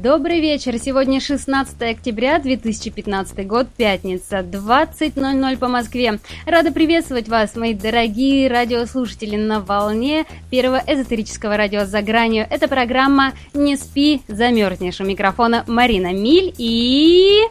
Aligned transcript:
Добрый 0.00 0.40
вечер. 0.40 0.78
Сегодня 0.78 1.20
16 1.20 1.82
октября 1.82 2.38
2015 2.38 3.46
год, 3.46 3.66
пятница, 3.76 4.38
20.00 4.38 5.58
по 5.58 5.68
Москве. 5.68 6.18
Рада 6.46 6.72
приветствовать 6.72 7.28
вас, 7.28 7.56
мои 7.56 7.74
дорогие 7.74 8.48
радиослушатели 8.48 9.36
на 9.36 9.60
волне 9.60 10.24
первого 10.50 10.82
эзотерического 10.86 11.58
радио 11.58 11.84
«За 11.84 12.00
гранью». 12.00 12.46
Это 12.48 12.68
программа 12.68 13.34
«Не 13.52 13.76
спи, 13.76 14.22
замерзнешь». 14.28 14.98
У 15.00 15.04
микрофона 15.04 15.62
Марина 15.66 16.14
Миль 16.14 16.54
и... 16.56 17.42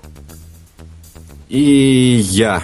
И 1.48 2.22
я, 2.24 2.64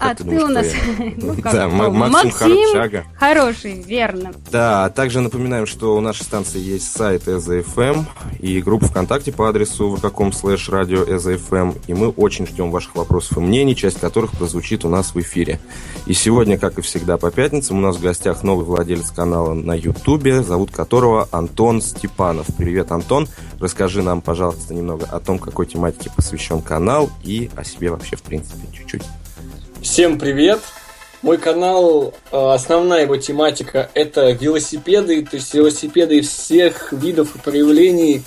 а 0.00 0.14
ты 0.14 0.24
думаешь, 0.24 0.42
у 0.42 0.48
нас... 0.48 0.66
ну, 1.16 1.34
как 1.42 1.52
Да, 1.52 1.68
Максим 1.68 2.30
Харчага. 2.30 3.04
Хороший, 3.18 3.82
верно. 3.82 4.32
Да, 4.50 4.90
также 4.90 5.20
напоминаем, 5.20 5.66
что 5.66 5.96
у 5.96 6.00
нашей 6.00 6.22
станции 6.22 6.58
есть 6.58 6.92
сайт 6.92 7.28
ЭЗФМ 7.28 8.02
и 8.40 8.60
группа 8.62 8.86
ВКонтакте 8.86 9.32
по 9.32 9.48
адресу 9.48 9.94
vk.com 9.94 10.32
слэш 10.32 10.68
радио 10.68 11.04
ЭЗФМ. 11.04 11.72
И 11.86 11.94
мы 11.94 12.08
очень 12.08 12.46
ждем 12.46 12.70
ваших 12.70 12.94
вопросов 12.94 13.38
и 13.38 13.40
мнений, 13.40 13.76
часть 13.76 14.00
которых 14.00 14.32
прозвучит 14.32 14.84
у 14.84 14.88
нас 14.88 15.14
в 15.14 15.20
эфире. 15.20 15.60
И 16.06 16.12
сегодня, 16.12 16.58
как 16.58 16.78
и 16.78 16.82
всегда 16.82 17.16
по 17.16 17.30
пятницам, 17.30 17.78
у 17.78 17.80
нас 17.80 17.96
в 17.96 18.02
гостях 18.02 18.42
новый 18.42 18.64
владелец 18.64 19.10
канала 19.10 19.54
на 19.54 19.74
Ютубе, 19.74 20.42
зовут 20.42 20.70
которого 20.70 21.28
Антон 21.30 21.82
Степанов. 21.82 22.46
Привет, 22.56 22.92
Антон. 22.92 23.28
Расскажи 23.60 24.02
нам, 24.02 24.20
пожалуйста, 24.20 24.74
немного 24.74 25.06
о 25.06 25.20
том, 25.20 25.38
какой 25.38 25.66
тематике 25.66 26.10
посвящен 26.14 26.62
канал 26.62 27.10
и 27.22 27.50
о 27.56 27.64
себе 27.64 27.90
вообще, 27.90 28.16
в 28.16 28.22
принципе, 28.22 28.60
чуть-чуть. 28.72 29.02
Всем 29.82 30.18
привет! 30.18 30.58
Мой 31.22 31.38
канал, 31.38 32.12
э, 32.32 32.36
основная 32.52 33.02
его 33.02 33.16
тематика 33.16 33.90
это 33.94 34.32
велосипеды, 34.32 35.24
то 35.24 35.36
есть 35.36 35.54
велосипеды 35.54 36.20
всех 36.20 36.92
видов 36.92 37.36
и 37.36 37.38
проявлений. 37.38 38.24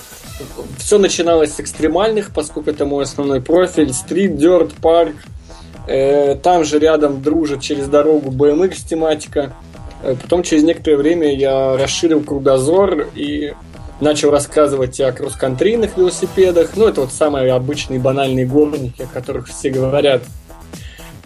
Все 0.78 0.98
начиналось 0.98 1.56
с 1.56 1.60
экстремальных, 1.60 2.34
поскольку 2.34 2.70
это 2.70 2.86
мой 2.86 3.04
основной 3.04 3.42
профиль. 3.42 3.94
Стрит, 3.94 4.38
дерт, 4.38 4.74
парк. 4.76 5.16
Там 6.42 6.64
же 6.64 6.80
рядом 6.80 7.22
дружит 7.22 7.62
через 7.62 7.88
дорогу 7.88 8.32
BMX 8.32 8.88
тематика. 8.90 9.54
Э, 10.04 10.16
Потом 10.22 10.44
через 10.44 10.64
некоторое 10.64 10.96
время 10.96 11.36
я 11.36 11.76
расширил 11.76 12.24
кругозор 12.24 13.08
и 13.14 13.54
начал 14.00 14.32
рассказывать 14.32 15.00
о 15.02 15.12
кросс-контрийных 15.12 15.98
велосипедах. 15.98 16.72
Ну, 16.76 16.88
это 16.88 17.02
вот 17.02 17.12
самые 17.12 17.52
обычные 17.52 18.00
банальные 18.00 18.46
горники, 18.46 19.02
о 19.02 19.08
которых 19.08 19.48
все 19.48 19.70
говорят. 19.70 20.24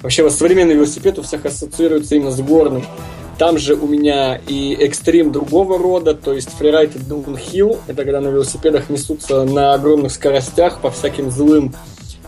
Вообще, 0.05 0.21
вот 0.21 0.33
современный 0.33 0.75
велосипед 0.75 1.17
у 1.17 1.23
всех 1.23 1.47
ассоциируется 1.47 2.13
именно 2.13 2.29
с 2.29 2.39
горным. 2.39 2.85
Там 3.39 3.57
же 3.57 3.73
у 3.73 3.87
меня 3.87 4.39
и 4.47 4.77
экстрим 4.79 5.31
другого 5.31 5.79
рода, 5.79 6.13
то 6.13 6.31
есть 6.31 6.49
фрирайд 6.49 6.95
и 6.95 6.99
downhill. 6.99 7.79
Это 7.87 8.03
когда 8.03 8.21
на 8.21 8.27
велосипедах 8.27 8.91
несутся 8.91 9.45
на 9.45 9.73
огромных 9.73 10.11
скоростях 10.11 10.79
по 10.79 10.91
всяким 10.91 11.31
злым 11.31 11.73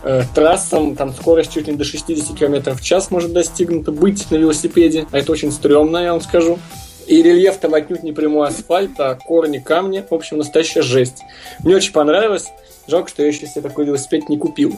э, 0.02 0.24
трассам. 0.34 0.96
Там 0.96 1.14
скорость 1.14 1.52
чуть 1.52 1.68
ли 1.68 1.74
не 1.74 1.78
до 1.78 1.84
60 1.84 2.36
км 2.36 2.74
в 2.74 2.80
час 2.82 3.12
может 3.12 3.32
достигнута 3.32 3.92
быть 3.92 4.28
на 4.32 4.34
велосипеде. 4.34 5.06
А 5.12 5.18
это 5.18 5.30
очень 5.30 5.52
стрёмно, 5.52 5.98
я 5.98 6.10
вам 6.10 6.20
скажу. 6.20 6.58
И 7.06 7.22
рельеф 7.22 7.58
там 7.58 7.74
отнюдь 7.74 8.02
не 8.02 8.10
прямой 8.10 8.48
асфальт, 8.48 8.98
а 8.98 9.14
корни, 9.14 9.58
камни. 9.58 10.04
В 10.10 10.12
общем, 10.12 10.38
настоящая 10.38 10.82
жесть. 10.82 11.22
Мне 11.60 11.76
очень 11.76 11.92
понравилось. 11.92 12.46
Жалко, 12.88 13.08
что 13.08 13.22
я 13.22 13.28
еще 13.28 13.46
себе 13.46 13.60
такой 13.60 13.84
велосипед 13.84 14.28
не 14.28 14.36
купил. 14.36 14.74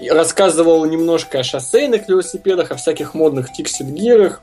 Рассказывал 0.00 0.84
немножко 0.84 1.40
о 1.40 1.44
шоссейных 1.44 2.08
велосипедах, 2.08 2.70
о 2.70 2.76
всяких 2.76 3.14
модных 3.14 3.48
фиксит-гирах. 3.48 4.42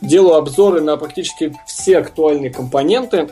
Делаю 0.00 0.34
обзоры 0.34 0.80
на 0.82 0.96
практически 0.96 1.56
все 1.66 1.98
актуальные 1.98 2.50
компоненты, 2.50 3.30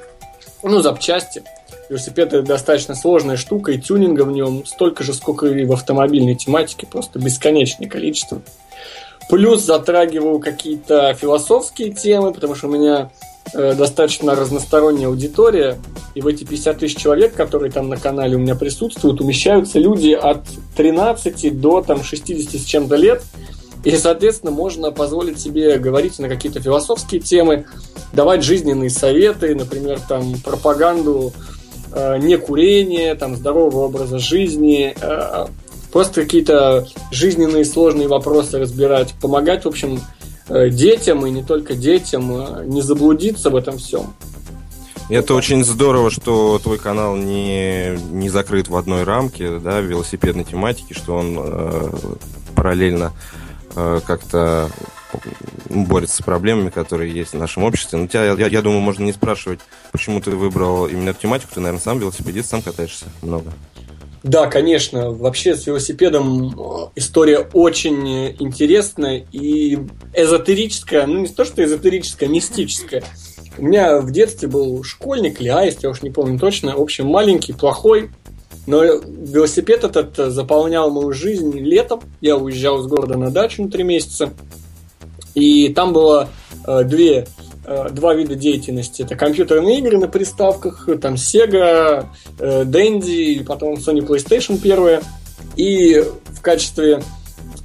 ну, 0.63 0.81
запчасти. 0.81 1.43
Велосипед 1.91 2.29
это 2.29 2.43
достаточно 2.43 2.95
сложная 2.95 3.37
штука, 3.37 3.73
и 3.73 3.79
тюнинга 3.79 4.23
в 4.23 4.33
нем 4.33 4.65
столько 4.65 5.05
же, 5.05 5.13
сколько 5.13 5.47
и 5.47 5.65
в 5.67 5.73
автомобильной 5.73 6.35
тематике, 6.35 6.87
просто 6.87 7.19
бесконечное 7.19 7.89
количество. 7.89 8.41
Плюс 9.29 9.63
затрагиваю 9.63 10.39
какие-то 10.39 11.13
философские 11.15 11.93
темы, 11.93 12.33
потому 12.33 12.55
что 12.55 12.69
у 12.69 12.71
меня 12.71 13.11
достаточно 13.53 14.35
разносторонняя 14.35 15.09
аудитория, 15.09 15.79
и 16.15 16.21
в 16.21 16.27
эти 16.27 16.45
50 16.45 16.79
тысяч 16.79 16.97
человек, 16.97 17.35
которые 17.35 17.71
там 17.71 17.89
на 17.89 17.97
канале 17.97 18.37
у 18.37 18.39
меня 18.39 18.55
присутствуют, 18.55 19.21
умещаются 19.21 19.79
люди 19.79 20.13
от 20.13 20.43
13 20.77 21.61
до 21.61 21.83
там, 21.83 22.03
60 22.03 22.61
с 22.61 22.65
чем-то 22.65 22.97
лет, 22.97 23.23
и, 23.85 23.97
соответственно, 23.97 24.51
можно 24.51 24.91
позволить 24.93 25.39
себе 25.39 25.77
говорить 25.79 26.19
на 26.19 26.29
какие-то 26.29 26.61
философские 26.61 27.21
темы, 27.21 27.67
давать 28.15 28.43
жизненные 28.43 28.89
советы, 28.89 29.55
например, 29.55 30.01
там, 30.09 30.37
пропаганду 30.43 31.33
э, 31.93 32.19
некурения, 32.19 33.15
там, 33.15 33.37
здорового 33.37 33.85
образа 33.85 34.19
жизни, 34.19 34.95
э, 34.99 35.47
просто 35.93 36.23
какие-то 36.23 36.87
жизненные 37.11 37.67
сложные 37.67 38.09
вопросы 38.09 38.59
разбирать, 38.59 39.15
помогать, 39.21 39.65
в 39.65 39.69
общем, 39.69 39.97
э, 39.97 40.24
детям 40.49 41.27
и 41.27 41.31
не 41.31 41.43
только 41.43 41.75
детям 41.75 42.31
э, 42.33 42.65
не 42.67 42.83
заблудиться 42.83 43.51
в 43.51 43.57
этом 43.57 43.79
всем. 43.79 44.15
Это 45.11 45.35
очень 45.35 45.65
здорово, 45.65 46.11
что 46.11 46.59
твой 46.59 46.79
канал 46.79 47.17
не, 47.17 47.97
не 48.11 48.31
закрыт 48.31 48.69
в 48.69 48.77
одной 48.77 49.05
рамке, 49.05 49.59
да, 49.59 49.81
велосипедной 49.81 50.45
тематике, 50.45 50.95
что 50.95 51.17
он 51.17 51.37
э, 51.39 51.91
параллельно 52.55 53.13
э, 53.77 54.01
как-то 54.07 54.71
борется 55.69 56.17
с 56.17 56.25
проблемами, 56.25 56.71
которые 56.71 57.13
есть 57.13 57.33
в 57.33 57.39
нашем 57.39 57.65
обществе. 57.65 57.99
Но 57.99 58.07
тебя, 58.07 58.33
я, 58.33 58.47
я 58.47 58.63
думаю, 58.63 58.81
можно 58.81 59.05
не 59.05 59.13
спрашивать, 59.13 59.61
почему 59.93 60.21
ты 60.21 60.31
выбрал 60.31 60.87
именно 60.87 61.11
эту 61.11 61.23
тематику. 61.23 61.53
Ты, 61.55 61.61
наверное, 61.61 61.83
сам 61.83 61.99
велосипедист, 61.99 62.49
сам 62.49 62.63
катаешься 62.63 63.07
много. 63.23 63.53
Да, 64.25 64.47
конечно. 64.47 65.11
Вообще 65.11 65.55
с 65.55 65.67
велосипедом 65.67 66.49
э, 66.49 66.89
история 66.97 67.47
очень 67.53 68.31
интересная 68.41 69.27
и 69.31 69.79
эзотерическая. 70.15 71.07
Ну, 71.07 71.21
не 71.21 71.29
то, 71.29 71.45
что 71.45 71.63
эзотерическая, 71.63 72.27
мистическая. 72.27 73.05
У 73.59 73.65
меня 73.67 74.01
в 74.01 74.11
детстве 74.11 74.49
был 74.49 74.83
школьник 74.83 75.43
или 75.43 75.49
аист, 75.49 75.83
я 75.83 75.91
уж 75.91 76.01
не 76.01 76.11
помню 76.11 76.39
точно. 76.39 76.75
В 76.75 76.81
общем, 76.81 77.07
маленький, 77.07 77.53
плохой. 77.53 78.11
Но 78.67 78.83
велосипед 78.83 79.85
этот 79.85 80.17
заполнял 80.33 80.91
мою 80.91 81.13
жизнь 81.13 81.53
летом. 81.59 82.01
Я 82.23 82.39
уезжал 82.39 82.81
из 82.81 82.87
города 82.87 83.19
на 83.19 83.31
дачу 83.31 83.63
на 83.63 83.71
три 83.71 83.85
месяца. 83.85 84.33
И 85.35 85.69
там 85.69 85.93
было 85.93 86.31
э, 86.67 86.85
две, 86.85 87.19
э, 87.19 87.27
два 87.93 88.15
вида 88.15 88.35
деятельности. 88.35 89.03
Это 89.03 89.17
компьютерные 89.17 89.79
игры 89.79 89.99
на 89.99 90.09
приставках, 90.09 90.89
там 91.01 91.15
Sega, 91.15 92.07
э, 92.39 92.65
Dendy, 92.65 93.45
потом 93.45 93.75
Sony 93.75 94.07
PlayStation 94.07 94.59
первая. 94.61 95.03
И 95.57 96.05
в 96.27 96.41
качестве 96.41 97.03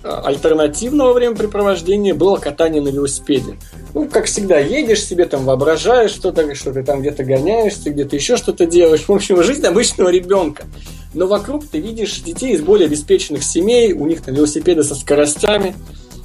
э, 0.04 0.08
альтернативного 0.08 1.14
времяпрепровождения 1.14 2.14
было 2.14 2.38
катание 2.38 2.82
на 2.82 2.90
велосипеде. 2.90 3.58
Ну, 3.94 4.08
как 4.08 4.26
всегда, 4.26 4.60
едешь 4.60 5.04
себе, 5.04 5.26
там 5.26 5.46
воображаешь 5.46 6.12
что-то, 6.12 6.54
что 6.56 6.72
ты 6.72 6.84
там 6.84 7.02
где-то 7.02 7.24
гоняешься, 7.24 7.90
где-то 7.90 8.16
еще 8.16 8.38
что-то 8.38 8.66
делаешь. 8.66 9.06
В 9.08 9.12
общем, 9.12 9.42
жизнь 9.44 9.66
обычного 9.66 10.10
ребенка. 10.10 10.66
Но 11.14 11.26
вокруг 11.26 11.68
ты 11.68 11.80
видишь 11.80 12.20
детей 12.20 12.54
из 12.54 12.62
более 12.62 12.86
обеспеченных 12.86 13.44
семей, 13.44 13.94
у 13.94 14.06
них 14.06 14.22
там 14.22 14.36
велосипеды 14.36 14.84
со 14.84 14.94
скоростями, 14.94 15.76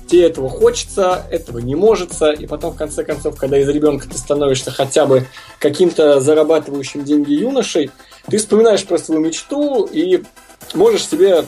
тебе 0.07 0.27
этого 0.27 0.49
хочется, 0.49 1.25
этого 1.31 1.59
не 1.59 1.75
может, 1.75 2.11
и 2.39 2.47
потом, 2.47 2.73
в 2.73 2.77
конце 2.77 3.05
концов, 3.05 3.37
когда 3.37 3.59
из 3.59 3.69
ребенка 3.69 4.09
ты 4.09 4.19
становишься 4.19 4.71
хотя 4.71 5.07
бы 5.07 5.27
каким-то 5.59 6.21
зарабатывающим 6.21 7.05
деньги 7.05 7.33
юношей, 7.33 7.91
ты 8.27 8.39
вспоминаешь 8.39 8.85
про 8.85 8.99
свою 8.99 9.21
мечту 9.21 9.85
и 9.85 10.23
можешь 10.75 11.07
себе 11.07 11.45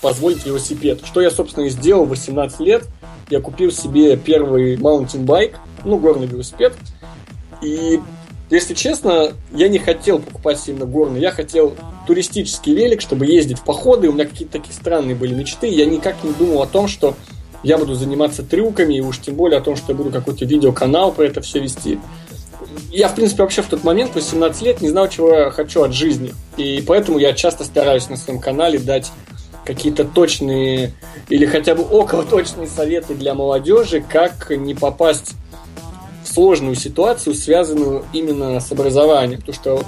позволить 0.00 0.44
велосипед. 0.46 1.00
Что 1.04 1.20
я, 1.20 1.30
собственно, 1.30 1.64
и 1.64 1.70
сделал 1.70 2.04
в 2.04 2.10
18 2.10 2.60
лет. 2.60 2.84
Я 3.28 3.40
купил 3.40 3.70
себе 3.70 4.16
первый 4.16 4.76
маунтинбайк, 4.76 5.56
ну, 5.84 5.98
горный 5.98 6.26
велосипед. 6.26 6.74
И, 7.62 8.00
если 8.50 8.74
честно, 8.74 9.32
я 9.52 9.68
не 9.68 9.78
хотел 9.78 10.18
покупать 10.18 10.58
сильно 10.58 10.86
горный. 10.86 11.20
Я 11.20 11.30
хотел 11.30 11.74
туристический 12.06 12.74
велик, 12.74 13.00
чтобы 13.00 13.26
ездить 13.26 13.58
в 13.58 13.64
походы. 13.64 14.08
У 14.08 14.12
меня 14.12 14.24
какие-то 14.24 14.54
такие 14.54 14.74
странные 14.74 15.14
были 15.14 15.34
мечты. 15.34 15.68
Я 15.68 15.86
никак 15.86 16.24
не 16.24 16.32
думал 16.32 16.62
о 16.62 16.66
том, 16.66 16.88
что 16.88 17.14
я 17.62 17.78
буду 17.78 17.94
заниматься 17.94 18.42
трюками, 18.42 18.94
и 18.94 19.00
уж 19.00 19.18
тем 19.18 19.34
более 19.34 19.58
о 19.58 19.62
том, 19.62 19.76
что 19.76 19.92
я 19.92 19.94
буду 19.94 20.10
какой-то 20.10 20.44
видеоканал 20.44 21.12
про 21.12 21.24
это 21.24 21.40
все 21.40 21.60
вести. 21.60 21.98
я, 22.90 23.08
в 23.08 23.14
принципе, 23.14 23.42
вообще 23.42 23.62
в 23.62 23.66
тот 23.66 23.84
момент, 23.84 24.14
18 24.14 24.62
лет, 24.62 24.80
не 24.80 24.88
знал, 24.88 25.08
чего 25.08 25.32
я 25.32 25.50
хочу 25.50 25.82
от 25.82 25.92
жизни. 25.92 26.34
И 26.56 26.82
поэтому 26.86 27.18
я 27.18 27.32
часто 27.32 27.64
стараюсь 27.64 28.08
на 28.08 28.16
своем 28.16 28.40
канале 28.40 28.78
дать 28.78 29.10
какие-то 29.64 30.04
точные 30.04 30.92
или 31.28 31.46
хотя 31.46 31.74
бы 31.74 31.82
около 31.84 32.24
точные 32.24 32.66
советы 32.66 33.14
для 33.14 33.34
молодежи, 33.34 34.02
как 34.06 34.50
не 34.50 34.74
попасть 34.74 35.34
в 36.24 36.32
сложную 36.32 36.74
ситуацию, 36.74 37.34
связанную 37.34 38.04
именно 38.12 38.58
с 38.60 38.72
образованием. 38.72 39.40
Потому 39.40 39.54
что 39.54 39.84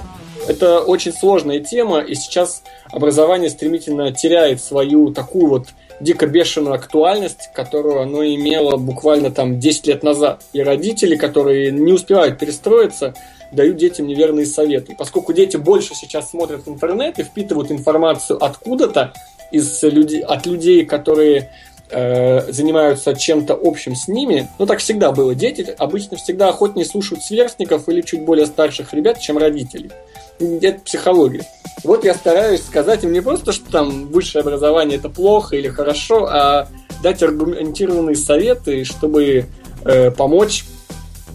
это 0.47 0.79
очень 0.81 1.13
сложная 1.13 1.59
тема, 1.59 1.99
и 1.99 2.15
сейчас 2.15 2.63
образование 2.91 3.49
стремительно 3.49 4.11
теряет 4.11 4.61
свою 4.61 5.11
такую 5.11 5.47
вот 5.47 5.67
дико 6.03 6.27
бешеную 6.27 6.75
актуальность, 6.75 7.49
которую 7.53 8.01
оно 8.01 8.23
имело 8.23 8.77
буквально 8.77 9.31
там 9.31 9.59
10 9.59 9.87
лет 9.87 10.03
назад. 10.03 10.43
И 10.53 10.61
родители, 10.61 11.15
которые 11.15 11.71
не 11.71 11.93
успевают 11.93 12.37
перестроиться, 12.37 13.13
дают 13.51 13.77
детям 13.77 14.07
неверные 14.07 14.45
советы. 14.45 14.95
Поскольку 14.97 15.33
дети 15.33 15.57
больше 15.57 15.95
сейчас 15.95 16.31
смотрят 16.31 16.67
интернет 16.67 17.19
и 17.19 17.23
впитывают 17.23 17.71
информацию 17.71 18.43
откуда-то, 18.43 19.13
из 19.51 19.83
людей, 19.83 20.21
от 20.21 20.47
людей, 20.47 20.83
которые 20.83 21.51
э, 21.93 22.51
занимаются 22.51 23.13
чем-то 23.13 23.59
общим 23.61 23.95
с 23.95 24.07
ними, 24.07 24.49
ну 24.59 24.65
так 24.65 24.79
всегда 24.79 25.11
было. 25.11 25.35
Дети 25.35 25.73
обычно 25.77 26.17
всегда 26.17 26.49
охотнее 26.49 26.85
слушают 26.85 27.23
сверстников 27.23 27.87
или 27.89 28.01
чуть 28.01 28.25
более 28.25 28.45
старших 28.45 28.93
ребят, 28.93 29.19
чем 29.19 29.37
родителей. 29.37 29.91
Это 30.39 30.79
психология. 30.79 31.45
Вот 31.83 32.03
я 32.03 32.13
стараюсь 32.13 32.63
сказать 32.63 33.03
им 33.03 33.11
не 33.11 33.21
просто, 33.21 33.51
что 33.51 33.69
там 33.71 34.07
высшее 34.07 34.41
образование 34.41 34.97
это 34.97 35.09
плохо 35.09 35.55
или 35.55 35.67
хорошо, 35.67 36.25
а 36.25 36.67
дать 37.01 37.21
аргументированные 37.21 38.15
советы, 38.15 38.83
чтобы 38.85 39.45
э, 39.85 40.11
помочь 40.11 40.65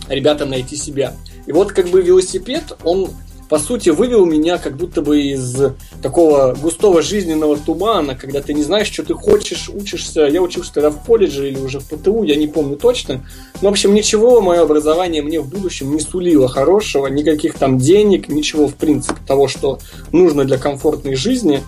ребятам 0.08 0.50
найти 0.50 0.76
себя. 0.76 1.14
И 1.46 1.52
вот 1.52 1.72
как 1.72 1.88
бы 1.88 2.02
велосипед, 2.02 2.76
он 2.84 3.10
по 3.48 3.58
сути, 3.58 3.88
вывел 3.88 4.26
меня 4.26 4.58
как 4.58 4.76
будто 4.76 5.00
бы 5.00 5.22
из 5.22 5.56
такого 6.02 6.54
густого 6.60 7.00
жизненного 7.00 7.56
тумана, 7.56 8.14
когда 8.14 8.42
ты 8.42 8.52
не 8.52 8.62
знаешь, 8.62 8.88
что 8.88 9.02
ты 9.02 9.14
хочешь, 9.14 9.70
учишься. 9.70 10.26
Я 10.26 10.42
учился 10.42 10.74
тогда 10.74 10.90
в 10.90 11.02
колледже 11.02 11.48
или 11.48 11.58
уже 11.58 11.80
в 11.80 11.86
ПТУ, 11.86 12.24
я 12.24 12.36
не 12.36 12.46
помню 12.46 12.76
точно. 12.76 13.24
Но, 13.62 13.68
в 13.68 13.72
общем, 13.72 13.94
ничего 13.94 14.40
мое 14.40 14.62
образование 14.62 15.22
мне 15.22 15.40
в 15.40 15.48
будущем 15.48 15.94
не 15.94 16.00
сулило 16.00 16.48
хорошего, 16.48 17.06
никаких 17.06 17.54
там 17.54 17.78
денег, 17.78 18.28
ничего, 18.28 18.68
в 18.68 18.74
принципе, 18.74 19.18
того, 19.26 19.48
что 19.48 19.78
нужно 20.12 20.44
для 20.44 20.58
комфортной 20.58 21.14
жизни, 21.14 21.62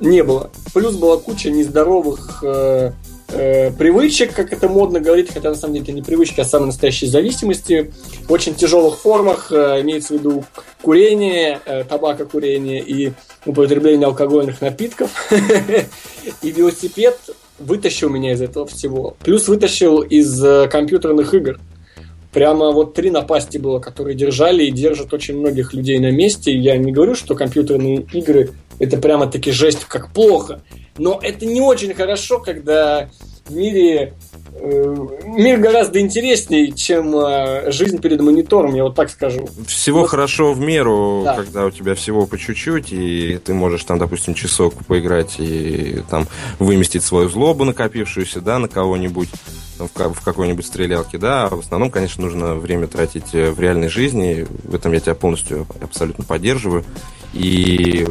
не 0.00 0.24
было. 0.24 0.50
Плюс 0.74 0.96
была 0.96 1.18
куча 1.18 1.50
нездоровых 1.50 2.42
э, 2.42 2.92
э, 3.32 3.70
привычек, 3.72 4.34
как 4.34 4.52
это 4.52 4.68
модно 4.68 5.00
говорить, 5.00 5.32
хотя 5.32 5.48
на 5.50 5.54
самом 5.54 5.74
деле 5.74 5.84
это 5.84 5.92
не 5.92 6.02
привычки, 6.02 6.40
а 6.40 6.44
самые 6.44 6.66
настоящие 6.68 7.10
зависимости, 7.10 7.92
в 8.28 8.32
очень 8.32 8.54
тяжелых 8.54 8.98
формах, 8.98 9.50
э, 9.50 9.80
имеется 9.80 10.14
в 10.14 10.18
виду 10.18 10.44
курение, 10.82 11.60
э, 11.64 11.84
табакокурение 11.84 12.80
и 12.80 13.12
употребление 13.46 14.06
алкогольных 14.06 14.60
напитков. 14.60 15.10
И 16.42 16.50
велосипед 16.50 17.18
вытащил 17.58 18.08
меня 18.08 18.32
из 18.32 18.42
этого 18.42 18.66
всего. 18.66 19.16
Плюс 19.24 19.48
вытащил 19.48 20.00
из 20.00 20.42
э, 20.42 20.68
компьютерных 20.68 21.34
игр. 21.34 21.58
Прямо 22.32 22.70
вот 22.70 22.94
три 22.94 23.10
напасти 23.10 23.58
было, 23.58 23.78
которые 23.78 24.14
держали 24.14 24.64
и 24.64 24.70
держат 24.70 25.12
очень 25.12 25.38
многих 25.38 25.74
людей 25.74 25.98
на 25.98 26.10
месте. 26.10 26.50
Я 26.50 26.76
не 26.78 26.90
говорю, 26.90 27.14
что 27.14 27.34
компьютерные 27.34 28.06
игры 28.12 28.52
это 28.78 28.96
прямо 28.96 29.26
таки 29.26 29.50
жесть, 29.50 29.84
как 29.84 30.12
плохо. 30.12 30.62
Но 30.98 31.18
это 31.22 31.46
не 31.46 31.60
очень 31.60 31.94
хорошо, 31.94 32.38
когда 32.38 33.08
в 33.46 33.54
мире 33.54 34.14
э, 34.54 34.96
мир 35.24 35.58
гораздо 35.58 36.00
интереснее, 36.00 36.72
чем 36.72 37.16
э, 37.16 37.70
жизнь 37.72 37.98
перед 37.98 38.20
монитором, 38.20 38.74
я 38.74 38.84
вот 38.84 38.94
так 38.94 39.10
скажу. 39.10 39.48
Всего 39.66 40.00
вот. 40.00 40.10
хорошо 40.10 40.52
в 40.52 40.60
меру, 40.60 41.22
да. 41.24 41.36
когда 41.36 41.64
у 41.64 41.70
тебя 41.70 41.94
всего 41.94 42.26
по 42.26 42.38
чуть-чуть, 42.38 42.92
и 42.92 43.38
ты 43.44 43.54
можешь 43.54 43.84
там, 43.84 43.98
допустим, 43.98 44.34
часок 44.34 44.74
поиграть 44.86 45.36
и 45.38 46.02
там 46.10 46.28
выместить 46.58 47.02
свою 47.02 47.28
злобу 47.28 47.64
накопившуюся, 47.64 48.40
да, 48.40 48.58
на 48.58 48.68
кого-нибудь 48.68 49.28
в, 49.78 50.24
какой-нибудь 50.24 50.66
стрелялке, 50.66 51.18
да, 51.18 51.46
а 51.46 51.56
в 51.56 51.60
основном, 51.60 51.90
конечно, 51.90 52.22
нужно 52.22 52.54
время 52.54 52.86
тратить 52.86 53.34
э, 53.34 53.50
в 53.50 53.60
реальной 53.60 53.88
жизни, 53.88 54.46
в 54.64 54.74
этом 54.74 54.92
я 54.92 55.00
тебя 55.00 55.14
полностью 55.14 55.66
абсолютно 55.80 56.24
поддерживаю, 56.24 56.84
и 57.32 58.06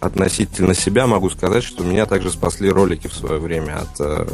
относительно 0.00 0.74
себя 0.74 1.06
могу 1.06 1.30
сказать, 1.30 1.64
что 1.64 1.84
меня 1.84 2.06
также 2.06 2.30
спасли 2.30 2.70
ролики 2.70 3.08
в 3.08 3.14
свое 3.14 3.38
время 3.38 3.80
от, 3.82 4.00
э, 4.00 4.26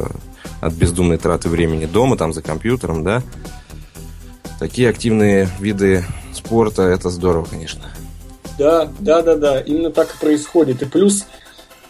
от 0.61 0.73
бездумной 0.73 1.17
траты 1.17 1.49
времени 1.49 1.85
дома, 1.85 2.17
там 2.17 2.33
за 2.33 2.41
компьютером, 2.41 3.03
да. 3.03 3.21
Такие 4.59 4.89
активные 4.89 5.49
виды 5.59 6.03
спорта, 6.33 6.83
это 6.83 7.09
здорово, 7.09 7.45
конечно. 7.45 7.83
Да, 8.57 8.91
да, 8.99 9.21
да, 9.21 9.35
да, 9.35 9.59
именно 9.61 9.91
так 9.91 10.13
и 10.13 10.19
происходит. 10.19 10.81
И 10.81 10.85
плюс 10.85 11.25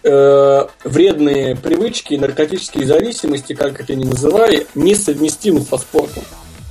э, 0.04 0.66
вредные 0.84 1.56
привычки, 1.56 2.16
наркотические 2.16 2.86
зависимости, 2.86 3.54
как 3.54 3.80
это 3.80 3.96
ни 3.96 4.06
называй, 4.06 4.68
несовместимы 4.76 5.62
со 5.62 5.78
спортом. 5.78 6.24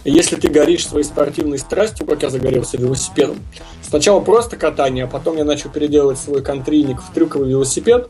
Если 0.05 0.37
ты 0.37 0.49
горишь 0.49 0.87
своей 0.87 1.05
спортивной 1.05 1.58
страстью, 1.58 2.06
как 2.06 2.23
я 2.23 2.31
загорелся 2.31 2.79
велосипедом, 2.79 3.38
сначала 3.82 4.20
просто 4.20 4.56
катание, 4.56 5.05
а 5.05 5.06
потом 5.06 5.37
я 5.37 5.44
начал 5.44 5.70
переделывать 5.70 6.19
свой 6.19 6.43
контрийник 6.43 7.02
в 7.02 7.12
трюковый 7.12 7.50
велосипед, 7.50 8.08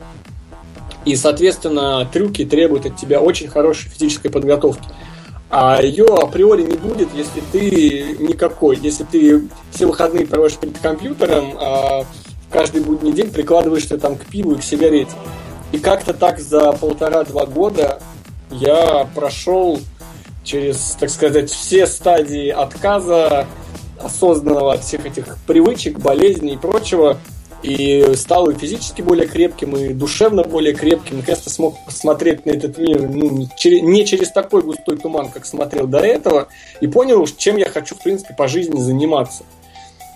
и, 1.03 1.15
соответственно, 1.15 2.07
трюки 2.11 2.45
требуют 2.45 2.85
от 2.85 2.95
тебя 2.95 3.19
очень 3.19 3.47
хорошей 3.47 3.89
физической 3.89 4.29
подготовки. 4.29 4.87
А 5.49 5.81
ее 5.81 6.05
априори 6.05 6.61
не 6.61 6.77
будет, 6.77 7.09
если 7.13 7.41
ты 7.51 8.15
никакой, 8.19 8.77
если 8.77 9.03
ты 9.03 9.49
все 9.71 9.85
выходные 9.85 10.25
проводишь 10.25 10.57
перед 10.57 10.77
компьютером, 10.77 11.57
а 11.59 12.05
каждый 12.49 12.81
будний 12.81 13.11
день 13.11 13.31
прикладываешься 13.31 13.97
там 13.97 14.15
к 14.15 14.25
пиву 14.27 14.53
и 14.53 14.59
к 14.59 14.63
сигарете. 14.63 15.11
И 15.73 15.79
как-то 15.79 16.13
так 16.13 16.39
за 16.39 16.71
полтора-два 16.71 17.45
года 17.45 18.01
я 18.49 19.09
прошел 19.13 19.79
через, 20.43 20.97
так 20.99 21.09
сказать, 21.09 21.49
все 21.49 21.87
стадии 21.87 22.49
отказа 22.49 23.47
осознанного 23.99 24.73
от 24.73 24.83
всех 24.83 25.05
этих 25.05 25.37
привычек, 25.45 25.99
болезней 25.99 26.53
и 26.53 26.57
прочего, 26.57 27.17
и 27.63 28.13
стал 28.15 28.49
и 28.49 28.55
физически 28.55 29.01
более 29.01 29.27
крепким, 29.27 29.75
и 29.75 29.93
душевно 29.93 30.43
более 30.43 30.73
крепким. 30.73 31.17
Наконец-то 31.17 31.49
смог 31.49 31.75
посмотреть 31.85 32.45
на 32.45 32.51
этот 32.51 32.77
мир 32.77 33.07
ну, 33.07 33.29
не 33.29 34.05
через 34.05 34.31
такой 34.31 34.63
густой 34.63 34.97
туман, 34.97 35.29
как 35.29 35.45
смотрел 35.45 35.85
до 35.85 35.99
этого, 35.99 36.47
и 36.79 36.87
понял, 36.87 37.25
чем 37.27 37.57
я 37.57 37.69
хочу, 37.69 37.95
в 37.95 37.99
принципе, 37.99 38.33
по 38.35 38.47
жизни 38.47 38.79
заниматься. 38.79 39.43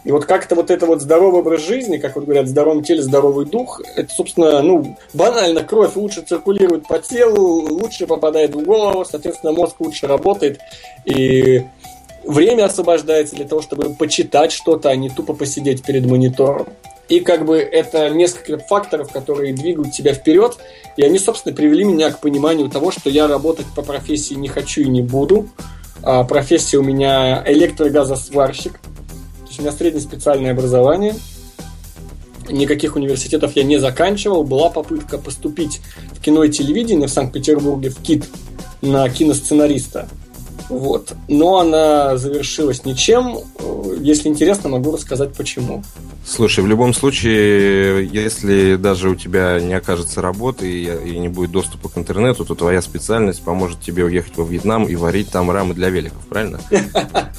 И 0.05 0.11
вот 0.11 0.25
как-то 0.25 0.53
вот 0.53 0.69
это 0.69 0.85
вот 0.85 1.01
здоровый 1.01 1.41
образ 1.41 1.61
жизни, 1.61 1.97
как 1.97 2.15
вот 2.15 2.25
говорят, 2.25 2.45
в 2.45 2.49
здоровом 2.49 2.83
теле 2.83 3.01
здоровый 3.01 3.47
дух, 3.47 3.81
это, 3.95 4.13
собственно, 4.13 4.61
ну, 4.61 4.95
банально, 5.13 5.63
кровь 5.63 5.95
лучше 5.95 6.21
циркулирует 6.21 6.87
по 6.87 6.99
телу, 6.99 7.67
лучше 7.73 8.05
попадает 8.05 8.53
в 8.53 8.63
голову, 8.63 9.03
соответственно, 9.03 9.51
мозг 9.51 9.77
лучше 9.79 10.05
работает, 10.05 10.59
и 11.05 11.63
время 12.23 12.65
освобождается 12.65 13.35
для 13.35 13.45
того, 13.45 13.63
чтобы 13.63 13.95
почитать 13.95 14.51
что-то, 14.51 14.89
а 14.89 14.95
не 14.95 15.09
тупо 15.09 15.33
посидеть 15.33 15.83
перед 15.83 16.05
монитором. 16.05 16.67
И 17.09 17.19
как 17.19 17.45
бы 17.45 17.57
это 17.57 18.09
несколько 18.11 18.59
факторов, 18.59 19.11
которые 19.11 19.53
двигают 19.53 19.91
тебя 19.91 20.13
вперед, 20.13 20.57
и 20.97 21.03
они, 21.03 21.17
собственно, 21.17 21.55
привели 21.55 21.83
меня 21.83 22.11
к 22.11 22.19
пониманию 22.19 22.69
того, 22.69 22.91
что 22.91 23.09
я 23.09 23.27
работать 23.27 23.65
по 23.75 23.81
профессии 23.81 24.35
не 24.35 24.49
хочу 24.49 24.81
и 24.81 24.87
не 24.87 25.01
буду. 25.01 25.49
А 26.03 26.23
профессия 26.23 26.77
у 26.77 26.83
меня 26.83 27.43
электрогазосварщик– 27.47 28.79
есть 29.55 29.59
у 29.59 29.61
меня 29.63 29.71
среднее 29.71 30.01
специальное 30.01 30.51
образование. 30.51 31.15
Никаких 32.49 32.95
университетов 32.95 33.55
я 33.55 33.63
не 33.63 33.79
заканчивал. 33.79 34.43
Была 34.43 34.69
попытка 34.69 35.17
поступить 35.17 35.81
в 36.13 36.21
кино 36.21 36.43
и 36.43 36.51
телевидение 36.51 37.07
в 37.07 37.11
Санкт-Петербурге, 37.11 37.89
в 37.89 37.97
КИТ, 38.01 38.25
на 38.81 39.09
киносценариста. 39.09 40.07
Вот. 40.69 41.13
Но 41.27 41.59
она 41.59 42.17
завершилась 42.17 42.85
ничем. 42.85 43.39
Если 43.99 44.29
интересно, 44.29 44.69
могу 44.69 44.91
рассказать 44.91 45.33
почему. 45.33 45.83
Слушай, 46.27 46.63
в 46.63 46.67
любом 46.67 46.93
случае, 46.93 48.07
если 48.07 48.75
даже 48.75 49.09
у 49.09 49.15
тебя 49.15 49.59
не 49.59 49.73
окажется 49.73 50.21
работы 50.21 50.69
и, 50.69 51.11
и 51.11 51.19
не 51.19 51.29
будет 51.29 51.51
доступа 51.51 51.89
к 51.89 51.97
интернету, 51.97 52.45
то 52.45 52.55
твоя 52.55 52.81
специальность 52.81 53.43
поможет 53.43 53.81
тебе 53.81 54.03
уехать 54.03 54.35
во 54.35 54.43
Вьетнам 54.43 54.85
и 54.85 54.95
варить 54.95 55.29
там 55.29 55.51
рамы 55.51 55.75
для 55.75 55.89
великов, 55.89 56.25
правильно? 56.27 56.59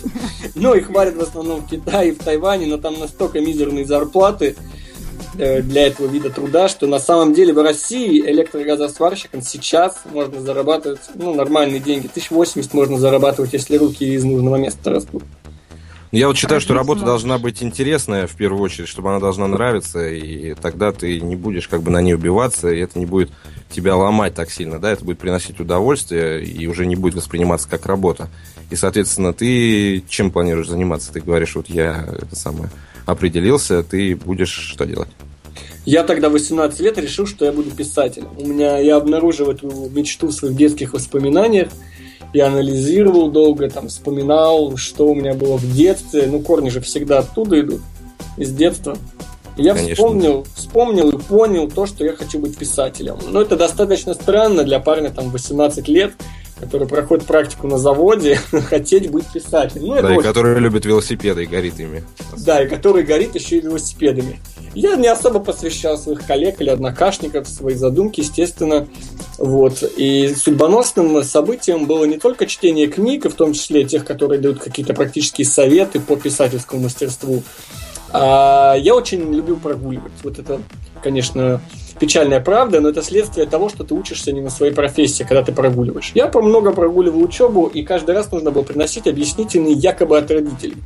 Ну, 0.56 0.74
их 0.74 0.88
варят 0.88 1.16
в 1.16 1.20
основном 1.20 1.60
в 1.60 1.68
Китае 1.68 2.10
и 2.10 2.12
в 2.12 2.18
Тайване, 2.18 2.66
но 2.66 2.78
там 2.78 2.98
настолько 2.98 3.40
мизерные 3.40 3.84
зарплаты 3.84 4.56
э, 5.38 5.60
для 5.60 5.86
этого 5.86 6.06
вида 6.06 6.30
труда, 6.30 6.68
что 6.68 6.86
на 6.86 6.98
самом 6.98 7.34
деле 7.34 7.52
в 7.52 7.62
России 7.62 8.22
электрогазосварщиком 8.22 9.42
сейчас 9.42 9.98
можно 10.10 10.40
зарабатывать 10.40 11.00
ну, 11.14 11.34
нормальные 11.34 11.80
деньги. 11.80 12.06
1080 12.06 12.72
можно 12.72 12.98
зарабатывать, 12.98 13.52
если 13.52 13.76
руки 13.76 14.14
из 14.14 14.24
нужного 14.24 14.56
места 14.56 14.90
растут. 14.90 15.24
Я 16.10 16.28
вот 16.28 16.38
считаю, 16.38 16.62
что 16.62 16.72
работа 16.72 17.04
должна 17.04 17.36
быть 17.36 17.62
интересная 17.62 18.26
в 18.26 18.34
первую 18.34 18.62
очередь, 18.62 18.88
чтобы 18.88 19.10
она 19.10 19.20
должна 19.20 19.48
нравиться, 19.48 20.08
и 20.08 20.54
тогда 20.54 20.92
ты 20.92 21.20
не 21.20 21.36
будешь 21.36 21.68
как 21.68 21.82
бы 21.82 21.90
на 21.90 22.00
ней 22.00 22.14
убиваться, 22.14 22.70
и 22.70 22.78
это 22.78 22.98
не 22.98 23.04
будет 23.04 23.30
тебя 23.70 23.96
ломать 23.96 24.34
так 24.34 24.50
сильно, 24.50 24.78
да, 24.78 24.92
это 24.92 25.04
будет 25.04 25.18
приносить 25.18 25.60
удовольствие 25.60 26.42
и 26.42 26.66
уже 26.66 26.86
не 26.86 26.96
будет 26.96 27.16
восприниматься 27.16 27.68
как 27.68 27.84
работа. 27.84 28.30
И, 28.70 28.76
соответственно, 28.76 29.32
ты 29.32 30.02
чем 30.08 30.30
планируешь 30.30 30.68
заниматься? 30.68 31.12
Ты 31.12 31.20
говоришь, 31.20 31.54
вот 31.54 31.68
я 31.68 32.04
это 32.20 32.34
самое 32.34 32.70
определился, 33.06 33.82
ты 33.82 34.16
будешь 34.16 34.50
что 34.50 34.84
делать? 34.84 35.08
Я 35.84 36.02
тогда 36.02 36.28
18 36.28 36.80
лет 36.80 36.98
решил, 36.98 37.26
что 37.26 37.44
я 37.44 37.52
буду 37.52 37.70
писателем. 37.70 38.28
У 38.36 38.46
меня 38.46 38.78
я 38.78 38.96
обнаружил 38.96 39.50
эту 39.50 39.88
мечту 39.90 40.26
в 40.26 40.32
своих 40.32 40.56
детских 40.56 40.92
воспоминаниях. 40.92 41.68
Я 42.34 42.48
анализировал 42.48 43.30
долго, 43.30 43.70
там, 43.70 43.86
вспоминал, 43.86 44.76
что 44.76 45.06
у 45.06 45.14
меня 45.14 45.34
было 45.34 45.56
в 45.56 45.72
детстве. 45.74 46.26
Ну, 46.26 46.40
корни 46.40 46.70
же 46.70 46.80
всегда 46.80 47.20
оттуда 47.20 47.60
идут, 47.60 47.82
из 48.36 48.52
детства. 48.52 48.98
Я 49.56 49.74
Конечно. 49.74 49.94
вспомнил, 49.94 50.46
вспомнил 50.54 51.10
и 51.10 51.18
понял 51.18 51.70
то, 51.70 51.86
что 51.86 52.04
я 52.04 52.14
хочу 52.14 52.38
быть 52.38 52.58
писателем. 52.58 53.16
Но 53.30 53.40
это 53.40 53.56
достаточно 53.56 54.12
странно 54.12 54.64
для 54.64 54.80
парня 54.80 55.10
там 55.10 55.30
18 55.30 55.88
лет, 55.88 56.12
который 56.58 56.88
проходит 56.88 57.26
практику 57.26 57.66
на 57.66 57.78
заводе, 57.78 58.36
хотеть 58.68 59.10
быть 59.10 59.26
писателем. 59.26 59.88
Ну, 59.88 60.02
да, 60.02 60.12
и 60.12 60.16
очень... 60.16 60.22
который 60.22 60.58
любит 60.58 60.86
велосипеды 60.86 61.44
и 61.44 61.46
горит 61.46 61.78
ими. 61.78 62.04
Да, 62.38 62.62
и 62.62 62.68
который 62.68 63.02
горит 63.02 63.34
еще 63.34 63.58
и 63.58 63.60
велосипедами. 63.60 64.40
Я 64.74 64.96
не 64.96 65.08
особо 65.08 65.40
посвящал 65.40 65.96
своих 65.96 66.26
коллег 66.26 66.60
или 66.60 66.68
однокашников 66.68 67.48
свои 67.48 67.74
задумки, 67.74 68.20
естественно. 68.20 68.86
Вот. 69.38 69.82
И 69.96 70.34
судьбоносным 70.34 71.22
событием 71.24 71.86
было 71.86 72.04
не 72.04 72.18
только 72.18 72.46
чтение 72.46 72.86
книг, 72.86 73.24
и 73.24 73.28
в 73.28 73.34
том 73.34 73.52
числе 73.54 73.84
тех, 73.84 74.04
которые 74.04 74.40
дают 74.40 74.58
какие-то 74.58 74.92
практические 74.92 75.46
советы 75.46 75.98
по 76.00 76.16
писательскому 76.16 76.82
мастерству. 76.82 77.42
А 78.12 78.74
я 78.78 78.94
очень 78.94 79.32
любил 79.32 79.56
прогуливать. 79.56 80.12
Вот 80.22 80.38
это, 80.38 80.60
конечно, 81.02 81.60
печальная 81.98 82.40
правда, 82.40 82.80
но 82.80 82.90
это 82.90 83.02
следствие 83.02 83.46
того, 83.46 83.68
что 83.68 83.84
ты 83.84 83.94
учишься 83.94 84.32
не 84.32 84.40
на 84.40 84.50
своей 84.50 84.72
профессии, 84.72 85.22
когда 85.22 85.42
ты 85.42 85.52
прогуливаешь. 85.52 86.12
Я 86.14 86.30
много 86.34 86.72
прогуливал 86.72 87.22
учебу, 87.22 87.66
и 87.66 87.82
каждый 87.82 88.14
раз 88.14 88.30
нужно 88.30 88.50
было 88.50 88.62
приносить 88.62 89.06
объяснительные 89.06 89.74
якобы 89.74 90.18
от 90.18 90.30
родителей. 90.30 90.76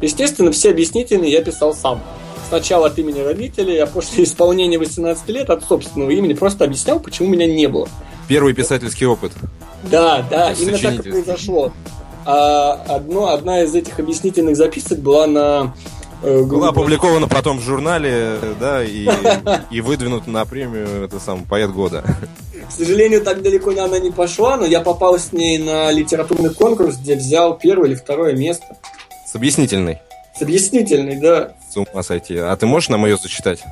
Естественно, 0.00 0.50
все 0.52 0.70
объяснительные 0.70 1.30
я 1.30 1.42
писал 1.42 1.74
сам. 1.74 2.00
Сначала 2.48 2.88
от 2.88 2.98
имени 2.98 3.20
родителей, 3.20 3.78
а 3.78 3.86
после 3.86 4.24
исполнения 4.24 4.78
18 4.78 5.28
лет 5.28 5.50
от 5.50 5.64
собственного 5.64 6.10
имени 6.10 6.34
просто 6.34 6.64
объяснял, 6.64 7.00
почему 7.00 7.28
меня 7.28 7.46
не 7.46 7.66
было. 7.66 7.88
Первый 8.28 8.54
писательский 8.54 9.06
опыт. 9.06 9.32
Да, 9.90 10.24
да, 10.30 10.52
именно 10.52 10.78
так 10.78 11.06
и 11.06 11.10
произошло. 11.10 11.72
А 12.24 12.72
одно, 12.88 13.28
одна 13.28 13.62
из 13.62 13.74
этих 13.74 13.98
объяснительных 13.98 14.56
записок 14.56 15.00
была 15.00 15.26
на 15.26 15.74
Э, 16.22 16.42
Была 16.44 16.68
опубликована 16.68 17.26
потом 17.26 17.58
в 17.58 17.62
журнале, 17.62 18.38
да, 18.60 18.84
и, 18.84 19.08
и 19.70 19.80
выдвинута 19.80 20.30
на 20.30 20.44
премию, 20.44 21.04
это 21.04 21.18
сам 21.18 21.44
поэт 21.44 21.70
года. 21.72 22.04
К 22.68 22.70
сожалению, 22.70 23.22
так 23.22 23.42
далеко 23.42 23.70
она 23.70 23.98
не 23.98 24.10
пошла, 24.10 24.56
но 24.56 24.64
я 24.64 24.80
попал 24.80 25.18
с 25.18 25.32
ней 25.32 25.58
на 25.58 25.90
литературный 25.90 26.54
конкурс, 26.54 26.96
где 26.96 27.16
взял 27.16 27.58
первое 27.58 27.88
или 27.88 27.94
второе 27.96 28.34
место. 28.34 28.76
С 29.26 29.34
объяснительной? 29.34 29.98
С 30.38 30.42
объяснительной, 30.42 31.16
да. 31.16 31.54
С 31.68 31.76
ума 31.76 32.02
сойти. 32.02 32.36
А 32.36 32.54
ты 32.56 32.66
можешь 32.66 32.88
нам 32.88 33.04
ее 33.04 33.16
зачитать? 33.16 33.62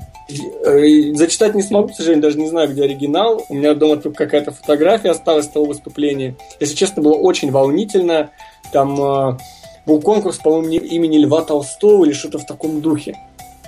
Э, 0.65 1.15
зачитать 1.15 1.55
не 1.55 1.63
смогу, 1.63 1.89
к 1.89 1.95
сожалению, 1.95 2.23
даже 2.23 2.39
не 2.39 2.49
знаю, 2.49 2.69
где 2.69 2.83
оригинал. 2.85 3.45
У 3.49 3.55
меня 3.55 3.75
дома 3.75 3.97
только 3.97 4.25
какая-то 4.25 4.53
фотография 4.53 5.11
осталась 5.11 5.47
с 5.47 5.49
того 5.49 5.67
выступления. 5.67 6.35
Если 6.59 6.75
честно, 6.75 7.03
было 7.03 7.15
очень 7.15 7.51
волнительно. 7.51 8.31
Там 8.73 9.01
э, 9.01 9.39
был 9.91 10.01
конкурс, 10.01 10.39
по-моему, 10.39 10.85
имени 10.85 11.19
Льва 11.19 11.43
Толстого 11.43 12.05
или 12.05 12.13
что-то 12.13 12.39
в 12.39 12.47
таком 12.47 12.81
духе. 12.81 13.17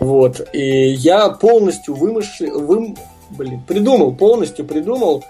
Вот. 0.00 0.49
И 0.52 0.93
я 0.93 1.29
полностью 1.31 1.95
вымышл... 1.95 2.45
Вым... 2.45 2.97
Блин, 3.31 3.62
придумал, 3.67 4.12
полностью 4.12 4.67
придумал 4.67 5.25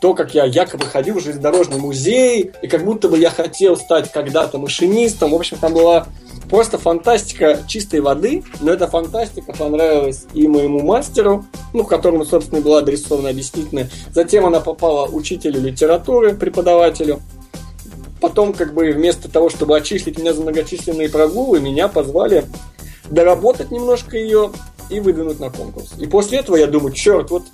то, 0.00 0.14
как 0.14 0.34
я 0.34 0.44
якобы 0.44 0.86
ходил 0.86 1.18
в 1.18 1.22
железнодорожный 1.22 1.78
музей, 1.78 2.52
и 2.62 2.68
как 2.68 2.84
будто 2.84 3.08
бы 3.08 3.18
я 3.18 3.30
хотел 3.30 3.76
стать 3.76 4.10
когда-то 4.10 4.58
машинистом. 4.58 5.32
В 5.32 5.34
общем, 5.34 5.58
там 5.58 5.74
была 5.74 6.06
просто 6.48 6.78
фантастика 6.78 7.60
чистой 7.66 8.00
воды, 8.00 8.42
но 8.60 8.72
эта 8.72 8.88
фантастика 8.88 9.52
понравилась 9.52 10.24
и 10.34 10.48
моему 10.48 10.80
мастеру, 10.80 11.44
ну, 11.72 11.84
которому, 11.84 12.24
собственно, 12.24 12.60
была 12.60 12.78
адресована 12.78 13.30
объяснительная. 13.30 13.88
Затем 14.12 14.46
она 14.46 14.60
попала 14.60 15.06
учителю 15.06 15.60
литературы, 15.60 16.34
преподавателю. 16.34 17.20
Потом, 18.20 18.52
как 18.52 18.74
бы, 18.74 18.90
вместо 18.92 19.30
того, 19.30 19.48
чтобы 19.48 19.76
отчислить 19.76 20.18
меня 20.18 20.32
за 20.32 20.42
многочисленные 20.42 21.08
прогулы, 21.08 21.60
меня 21.60 21.88
позвали 21.88 22.44
доработать 23.08 23.70
немножко 23.70 24.16
ее 24.16 24.52
и 24.90 25.00
выдвинуть 25.00 25.40
на 25.40 25.50
конкурс. 25.50 25.94
И 25.98 26.06
после 26.06 26.38
этого 26.38 26.56
я 26.56 26.66
думаю, 26.66 26.92
черт, 26.92 27.30
вот 27.30 27.44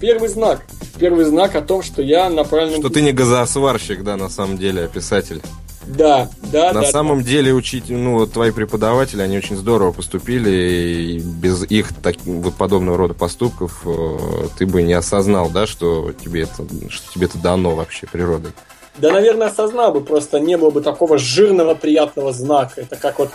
первый 0.00 0.28
знак. 0.28 0.62
Первый 0.98 1.24
знак 1.24 1.54
о 1.54 1.62
том, 1.62 1.82
что 1.82 2.02
я 2.02 2.28
на 2.28 2.44
правильном... 2.44 2.80
Что 2.80 2.90
ты 2.90 3.02
не 3.02 3.12
газосварщик, 3.12 4.02
да, 4.02 4.16
на 4.16 4.28
самом 4.28 4.58
деле, 4.58 4.84
а 4.84 4.88
писатель. 4.88 5.40
Да, 5.86 6.28
да, 6.52 6.72
На 6.72 6.82
да, 6.82 6.90
самом 6.90 7.22
да. 7.22 7.28
деле 7.28 7.52
учитель, 7.52 7.96
ну, 7.96 8.18
вот 8.18 8.32
твои 8.32 8.50
преподаватели, 8.50 9.22
они 9.22 9.38
очень 9.38 9.56
здорово 9.56 9.92
поступили, 9.92 10.50
и 10.50 11.18
без 11.18 11.64
их 11.64 11.92
так, 11.94 12.16
вот 12.24 12.54
подобного 12.54 12.96
рода 12.96 13.14
поступков 13.14 13.80
э, 13.84 14.18
ты 14.58 14.66
бы 14.66 14.82
не 14.82 14.92
осознал, 14.92 15.50
да, 15.50 15.66
что 15.66 16.12
тебе 16.12 16.42
это, 16.42 16.66
что 16.90 17.12
тебе 17.12 17.26
это 17.26 17.38
дано 17.38 17.74
вообще 17.74 18.06
природой. 18.06 18.52
Да, 18.98 19.12
наверное, 19.12 19.48
осознал 19.48 19.92
бы, 19.92 20.00
просто 20.00 20.40
не 20.40 20.56
было 20.56 20.70
бы 20.70 20.82
такого 20.82 21.16
жирного 21.18 21.74
приятного 21.74 22.32
знака. 22.32 22.80
Это 22.82 22.96
как 22.96 23.18
вот 23.18 23.30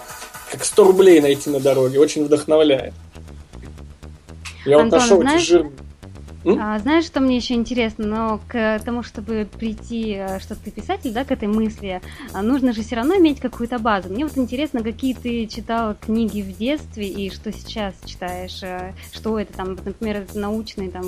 как 0.52 0.64
100 0.64 0.84
рублей 0.84 1.22
найти 1.22 1.50
на 1.50 1.60
дороге. 1.60 2.00
Очень 2.00 2.26
вдохновляет. 2.26 2.94
Я 4.66 4.80
Антон, 4.80 5.00
вот 5.00 5.02
нашел 5.02 5.22
знаешь, 5.22 5.42
эти 5.42 5.50
жирные 5.50 5.74
а, 6.46 6.80
знаешь, 6.80 7.06
что 7.06 7.20
мне 7.20 7.38
еще 7.38 7.54
интересно? 7.54 8.06
Но 8.06 8.40
к 8.48 8.80
тому, 8.84 9.04
чтобы 9.04 9.48
прийти, 9.60 10.14
э, 10.14 10.40
что 10.40 10.56
ты 10.56 10.72
писатель, 10.72 11.12
да, 11.12 11.26
к 11.26 11.32
этой 11.32 11.48
мысли, 11.48 12.02
а, 12.34 12.42
нужно 12.42 12.74
же 12.74 12.84
все 12.84 12.96
равно 12.96 13.16
иметь 13.18 13.40
какую-то 13.40 13.80
базу. 13.80 14.10
Мне 14.10 14.26
вот 14.26 14.38
интересно, 14.38 14.84
какие 14.84 15.14
ты 15.14 15.48
читал 15.48 15.96
книги 15.96 16.42
в 16.42 16.58
детстве 16.58 17.08
и 17.08 17.30
что 17.32 17.52
сейчас 17.52 17.96
читаешь. 18.06 18.62
Э, 18.64 18.94
что 19.12 19.40
это 19.40 19.54
там, 19.54 19.76
например, 19.76 20.18
это 20.18 20.38
научные 20.38 20.92
там 20.92 21.06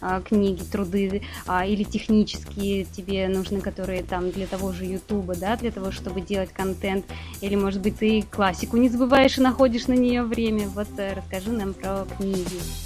а, 0.00 0.20
книги, 0.20 0.62
труды 0.62 1.22
или 1.66 1.84
технические 1.84 2.84
тебе 2.84 3.28
нужны, 3.28 3.60
которые 3.60 4.02
там 4.02 4.30
для 4.30 4.46
того 4.46 4.72
же 4.72 4.84
Ютуба, 4.84 5.34
да, 5.36 5.56
для 5.56 5.70
того, 5.70 5.90
чтобы 5.90 6.20
делать 6.20 6.52
контент. 6.52 7.04
Или, 7.40 7.54
может 7.54 7.80
быть, 7.80 7.98
ты 7.98 8.22
классику 8.22 8.76
не 8.76 8.88
забываешь 8.88 9.38
и 9.38 9.40
находишь 9.40 9.86
на 9.86 9.94
нее 9.94 10.22
время. 10.22 10.68
Вот 10.68 10.88
э, 10.98 11.14
расскажи 11.14 11.50
нам 11.52 11.74
про 11.74 12.06
книги. 12.16 12.85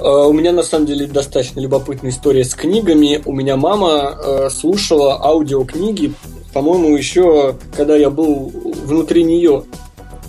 Э, 0.00 0.26
у 0.26 0.32
меня 0.32 0.52
на 0.52 0.62
самом 0.62 0.86
деле 0.86 1.06
достаточно 1.06 1.60
любопытная 1.60 2.10
история 2.10 2.44
с 2.44 2.54
книгами. 2.54 3.22
У 3.24 3.32
меня 3.32 3.56
мама 3.56 4.18
э, 4.18 4.50
слушала 4.50 5.20
аудиокниги, 5.22 6.14
по-моему, 6.54 6.96
еще 6.96 7.56
когда 7.76 7.96
я 7.96 8.10
был 8.10 8.50
внутри 8.84 9.22
нее. 9.24 9.64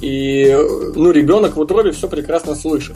И, 0.01 0.57
ну, 0.95 1.11
ребенок 1.11 1.55
в 1.55 1.59
утробе 1.59 1.91
все 1.91 2.07
прекрасно 2.07 2.55
слышит. 2.55 2.95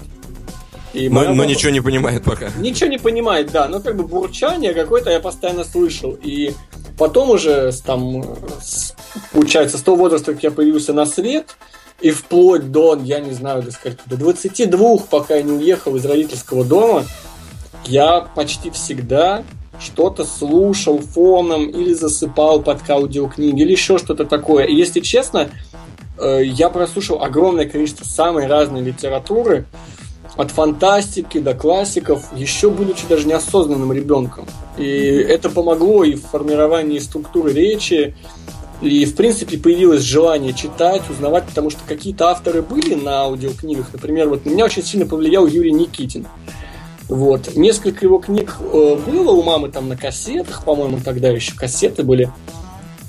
И 0.93 1.09
но, 1.09 1.33
но 1.33 1.45
ничего 1.45 1.71
не 1.71 1.81
понимает 1.81 2.23
пока. 2.23 2.49
Ничего 2.57 2.89
не 2.89 2.97
понимает, 2.97 3.51
да. 3.51 3.67
Но 3.67 3.79
как 3.79 3.95
бы 3.95 4.03
бурчание 4.05 4.73
какое-то 4.73 5.11
я 5.11 5.19
постоянно 5.19 5.63
слышал. 5.63 6.17
И 6.23 6.53
потом 6.97 7.29
уже, 7.29 7.71
там, 7.85 8.23
с, 8.61 8.95
получается, 9.33 9.77
с 9.77 9.81
того 9.81 9.97
возраста, 9.97 10.33
как 10.33 10.43
я 10.43 10.51
появился 10.51 10.93
на 10.93 11.05
свет, 11.05 11.57
и 12.01 12.11
вплоть 12.11 12.71
до, 12.71 12.99
я 13.01 13.19
не 13.19 13.31
знаю, 13.31 13.63
до 13.63 13.71
скольки, 13.71 14.01
до 14.05 14.17
22, 14.17 14.97
пока 15.09 15.35
я 15.35 15.43
не 15.43 15.51
уехал 15.51 15.95
из 15.95 16.05
родительского 16.05 16.65
дома, 16.65 17.05
я 17.85 18.21
почти 18.35 18.69
всегда 18.69 19.43
что-то 19.79 20.25
слушал 20.25 20.99
фоном 20.99 21.67
или 21.67 21.93
засыпал 21.93 22.61
под 22.61 22.89
аудиокниги 22.89 23.61
или 23.61 23.71
еще 23.71 23.97
что-то 23.97 24.25
такое. 24.25 24.65
И 24.65 24.75
если 24.75 25.01
честно, 25.01 25.49
э, 26.17 26.41
я 26.45 26.69
прослушал 26.69 27.21
огромное 27.21 27.65
количество 27.65 28.05
самой 28.05 28.47
разной 28.47 28.81
литературы, 28.81 29.65
от 30.35 30.51
фантастики 30.51 31.39
до 31.39 31.53
классиков, 31.53 32.25
еще 32.35 32.69
будучи 32.69 33.07
даже 33.07 33.27
неосознанным 33.27 33.93
ребенком. 33.93 34.45
И 34.77 34.85
это 34.85 35.49
помогло 35.49 36.03
и 36.03 36.15
в 36.15 36.25
формировании 36.25 36.99
структуры 36.99 37.53
речи, 37.53 38.15
и, 38.81 39.05
в 39.05 39.15
принципе, 39.15 39.57
появилось 39.57 40.01
желание 40.01 40.53
читать, 40.53 41.01
узнавать, 41.09 41.45
потому 41.45 41.69
что 41.69 41.79
какие-то 41.87 42.29
авторы 42.29 42.61
были 42.61 42.95
на 42.95 43.21
аудиокнигах. 43.21 43.93
Например, 43.93 44.29
вот 44.29 44.45
на 44.45 44.49
меня 44.49 44.65
очень 44.65 44.83
сильно 44.83 45.05
повлиял 45.05 45.47
Юрий 45.47 45.71
Никитин. 45.71 46.27
Вот. 47.07 47.55
Несколько 47.55 48.05
его 48.05 48.17
книг 48.17 48.57
э, 48.59 48.97
было 49.05 49.31
у 49.31 49.43
мамы 49.43 49.69
там 49.69 49.87
на 49.87 49.95
кассетах, 49.95 50.63
по-моему, 50.65 50.99
тогда 51.03 51.29
еще 51.29 51.55
кассеты 51.55 52.03
были. 52.03 52.31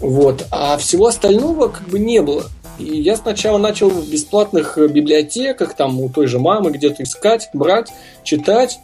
Вот. 0.01 0.47
А 0.51 0.77
всего 0.77 1.07
остального 1.07 1.69
как 1.69 1.89
бы 1.89 1.99
не 1.99 2.21
было. 2.21 2.45
И 2.79 3.01
я 3.01 3.17
сначала 3.17 3.57
начал 3.59 3.89
в 3.89 4.09
бесплатных 4.09 4.77
э, 4.77 4.87
библиотеках, 4.89 5.75
там 5.75 6.01
у 6.01 6.09
той 6.11 6.27
же 6.27 6.39
мамы 6.39 6.71
где-то 6.71 7.03
искать, 7.03 7.49
брать, 7.55 7.89
читать. 8.23 8.79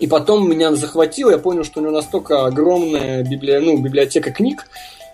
И 0.00 0.06
потом 0.06 0.48
меня 0.48 0.74
захватило, 0.74 1.30
я 1.30 1.38
понял, 1.38 1.64
что 1.64 1.80
у 1.80 1.82
него 1.82 1.92
настолько 1.92 2.46
огромная 2.46 3.24
библи... 3.24 3.58
ну, 3.58 3.78
библиотека 3.78 4.30
книг, 4.30 4.66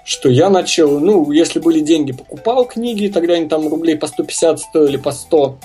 что 0.05 0.29
я 0.29 0.51
начал, 0.51 1.01
ну, 1.01 1.31
если 1.33 1.59
были 1.61 1.81
деньги, 1.81 2.13
покупал 2.13 2.67
книги, 2.67 3.09
тогда 3.09 3.35
они 3.35 3.49
там 3.49 3.67
рублей 3.69 3.97
по 3.97 4.07
150 4.07 4.61
стоили, 4.61 4.97
по 4.99 5.13
100. 5.13 5.59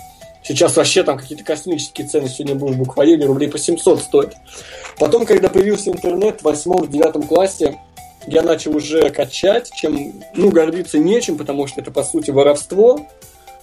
Сейчас 0.44 0.78
вообще 0.78 1.04
там 1.04 1.18
какие-то 1.18 1.44
космические 1.44 2.08
цены, 2.08 2.30
сегодня 2.30 2.56
будешь 2.56 2.78
буквоеде, 2.78 3.26
рублей 3.26 3.50
по 3.50 3.58
700 3.58 4.02
стоит. 4.02 4.34
Потом, 4.98 5.26
когда 5.26 5.50
появился 5.50 5.92
интернет 5.92 6.40
в 6.40 6.46
восьмом-девятом 6.46 7.24
классе, 7.24 7.78
я 8.28 8.42
начал 8.42 8.76
уже 8.76 9.10
качать, 9.10 9.72
чем, 9.76 10.14
ну, 10.34 10.50
гордиться 10.50 10.98
нечем, 10.98 11.38
потому 11.38 11.68
что 11.68 11.82
это, 11.82 11.92
по 11.92 12.04
сути, 12.04 12.32
воровство. 12.32 13.06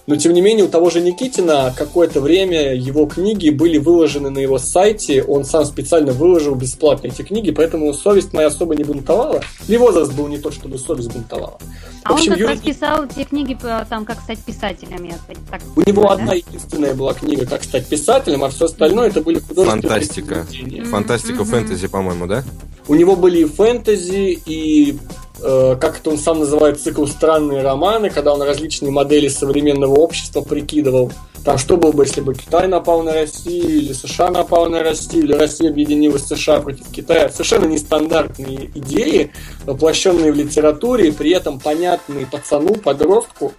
Но, 0.07 0.15
тем 0.15 0.31
не 0.31 0.39
менее, 0.39 0.63
у 0.63 0.69
того 0.69 0.89
же 0.89 1.01
Никитина 1.01 1.73
какое-то 1.77 2.21
время 2.21 2.73
его 2.73 3.07
книги 3.07 3.49
были 3.49 3.77
выложены 3.77 4.29
на 4.29 4.39
его 4.39 4.57
сайте. 4.57 5.21
Он 5.21 5.43
сам 5.43 5.65
специально 5.65 6.13
выложил 6.13 6.55
бесплатно 6.55 7.07
эти 7.07 7.23
книги, 7.23 7.51
поэтому 7.51 7.93
совесть 7.93 8.31
моя 8.31 8.47
особо 8.47 8.73
не 8.75 8.85
бунтовала. 8.85 9.41
И 9.67 9.75
возраст 9.75 10.13
был 10.13 10.29
не 10.29 10.37
тот, 10.37 10.53
чтобы 10.53 10.77
совесть 10.77 11.11
бунтовала. 11.11 11.59
А 12.03 12.13
общем, 12.13 12.31
он 12.31 12.37
как 12.37 12.39
Юрий... 12.39 12.53
раз 12.53 12.61
писал 12.61 13.05
те 13.09 13.25
книги, 13.25 13.57
там, 13.89 14.05
как 14.05 14.21
стать 14.21 14.39
писателем. 14.39 15.03
Я 15.03 15.15
так 15.51 15.61
у 15.75 15.81
него 15.81 16.03
да? 16.03 16.13
одна 16.13 16.33
единственная 16.35 16.93
была 16.93 17.13
книга, 17.13 17.45
как 17.45 17.65
стать 17.65 17.85
писателем, 17.87 18.45
а 18.45 18.49
все 18.49 18.65
остальное 18.65 19.09
это 19.09 19.21
были 19.21 19.39
художественные 19.39 19.89
Фантастика. 19.89 20.47
Фантастика, 20.89 21.43
фэнтези, 21.43 21.87
по-моему, 21.87 22.27
да? 22.27 22.45
У 22.87 22.95
него 22.95 23.17
были 23.17 23.39
и 23.39 23.45
фэнтези, 23.45 24.39
и 24.45 24.97
Э, 24.97 25.26
как 25.41 25.99
это 25.99 26.09
он 26.09 26.17
сам 26.17 26.39
называет, 26.39 26.79
цикл 26.81 27.05
«Странные 27.05 27.61
романы», 27.61 28.09
когда 28.09 28.33
он 28.33 28.41
различные 28.41 28.91
модели 28.91 29.27
современного 29.27 29.95
общества 29.95 30.41
прикидывал. 30.41 31.11
Там 31.45 31.57
что 31.57 31.77
было 31.77 31.93
бы, 31.93 32.03
если 32.03 32.19
бы 32.19 32.33
Китай 32.33 32.67
напал 32.67 33.03
на 33.03 33.13
Россию, 33.13 33.69
или 33.69 33.93
США 33.93 34.31
напал 34.31 34.65
на 34.69 34.83
Россию, 34.83 35.23
или 35.23 35.33
Россия 35.33 35.69
объединилась 35.69 36.23
с 36.23 36.35
США 36.35 36.59
против 36.59 36.89
Китая. 36.91 37.29
Совершенно 37.29 37.67
нестандартные 37.67 38.69
идеи, 38.75 39.31
воплощенные 39.65 40.33
в 40.33 40.35
литературе, 40.35 41.13
при 41.13 41.31
этом 41.31 41.59
понятные 41.59 42.25
пацану, 42.25 42.75
подростку, 42.75 43.53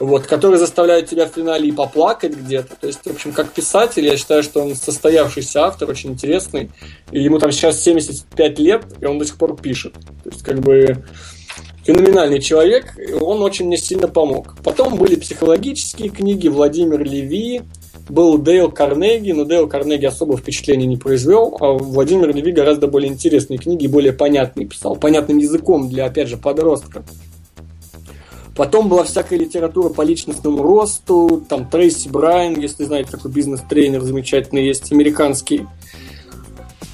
вот, 0.00 0.26
которые 0.26 0.58
заставляют 0.58 1.08
тебя 1.08 1.26
в 1.26 1.32
финале 1.32 1.68
и 1.68 1.72
поплакать 1.72 2.36
где-то. 2.36 2.74
То 2.80 2.86
есть, 2.86 3.00
в 3.04 3.10
общем, 3.10 3.32
как 3.32 3.50
писатель, 3.52 4.04
я 4.04 4.16
считаю, 4.16 4.42
что 4.42 4.62
он 4.62 4.74
состоявшийся 4.74 5.66
автор, 5.66 5.88
очень 5.88 6.10
интересный. 6.10 6.70
И 7.10 7.22
ему 7.22 7.38
там 7.38 7.52
сейчас 7.52 7.80
75 7.80 8.58
лет, 8.58 8.84
и 9.00 9.04
он 9.04 9.18
до 9.18 9.24
сих 9.24 9.36
пор 9.38 9.56
пишет. 9.56 9.94
То 10.24 10.30
есть, 10.30 10.42
как 10.42 10.60
бы 10.60 11.04
феноменальный 11.84 12.40
человек, 12.40 12.96
он 13.20 13.42
очень 13.42 13.66
мне 13.66 13.76
сильно 13.76 14.08
помог. 14.08 14.56
Потом 14.64 14.96
были 14.96 15.16
психологические 15.16 16.08
книги, 16.08 16.48
Владимир 16.48 17.02
Леви, 17.02 17.62
был 18.08 18.38
Дейл 18.38 18.70
Карнеги, 18.70 19.32
но 19.32 19.44
Дейл 19.44 19.68
Карнеги 19.68 20.06
особо 20.06 20.36
впечатления 20.36 20.86
не 20.86 20.96
произвел, 20.96 21.56
а 21.60 21.72
Владимир 21.72 22.34
Леви 22.34 22.52
гораздо 22.52 22.86
более 22.86 23.10
интересные 23.10 23.58
книги, 23.58 23.86
более 23.86 24.12
понятные 24.12 24.66
писал, 24.66 24.96
понятным 24.96 25.38
языком 25.38 25.88
для, 25.88 26.06
опять 26.06 26.28
же, 26.28 26.36
подростка. 26.36 27.04
Потом 28.56 28.88
была 28.88 29.04
всякая 29.04 29.38
литература 29.38 29.88
по 29.88 30.02
личностному 30.02 30.62
росту, 30.62 31.44
там 31.48 31.68
Трейси 31.68 32.08
Брайан, 32.08 32.58
если 32.60 32.84
знаете, 32.84 33.10
такой 33.10 33.30
бизнес-тренер 33.30 34.02
замечательный 34.02 34.64
есть, 34.64 34.92
американский. 34.92 35.66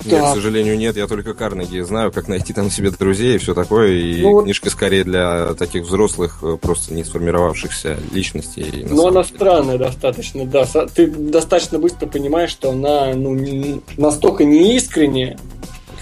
Нет, 0.05 0.21
да. 0.21 0.31
к 0.31 0.35
сожалению, 0.35 0.79
нет. 0.79 0.97
Я 0.97 1.07
только 1.07 1.35
Карнеги 1.35 1.81
знаю, 1.81 2.11
как 2.11 2.29
найти 2.29 2.53
там 2.53 2.71
себе 2.71 2.91
друзей 2.91 3.35
и 3.35 3.39
все 3.39 3.55
такое. 3.55 3.93
И 3.93 4.23
ну, 4.23 4.43
книжка 4.43 4.71
скорее 4.71 5.05
для 5.05 5.55
таких 5.55 5.85
взрослых, 5.85 6.39
э, 6.43 6.57
просто 6.61 6.95
не 6.95 7.05
сформировавшихся 7.05 7.99
личностей. 8.13 8.87
Ну, 8.89 9.09
она 9.09 9.23
странная 9.25 9.77
достаточно, 9.77 10.47
да. 10.47 10.65
Ты 10.95 11.07
достаточно 11.07 11.79
быстро 11.79 12.07
понимаешь, 12.07 12.51
что 12.51 12.71
она 12.71 13.13
ну, 13.15 13.83
настолько 13.99 14.45
неискренняя, 14.45 15.39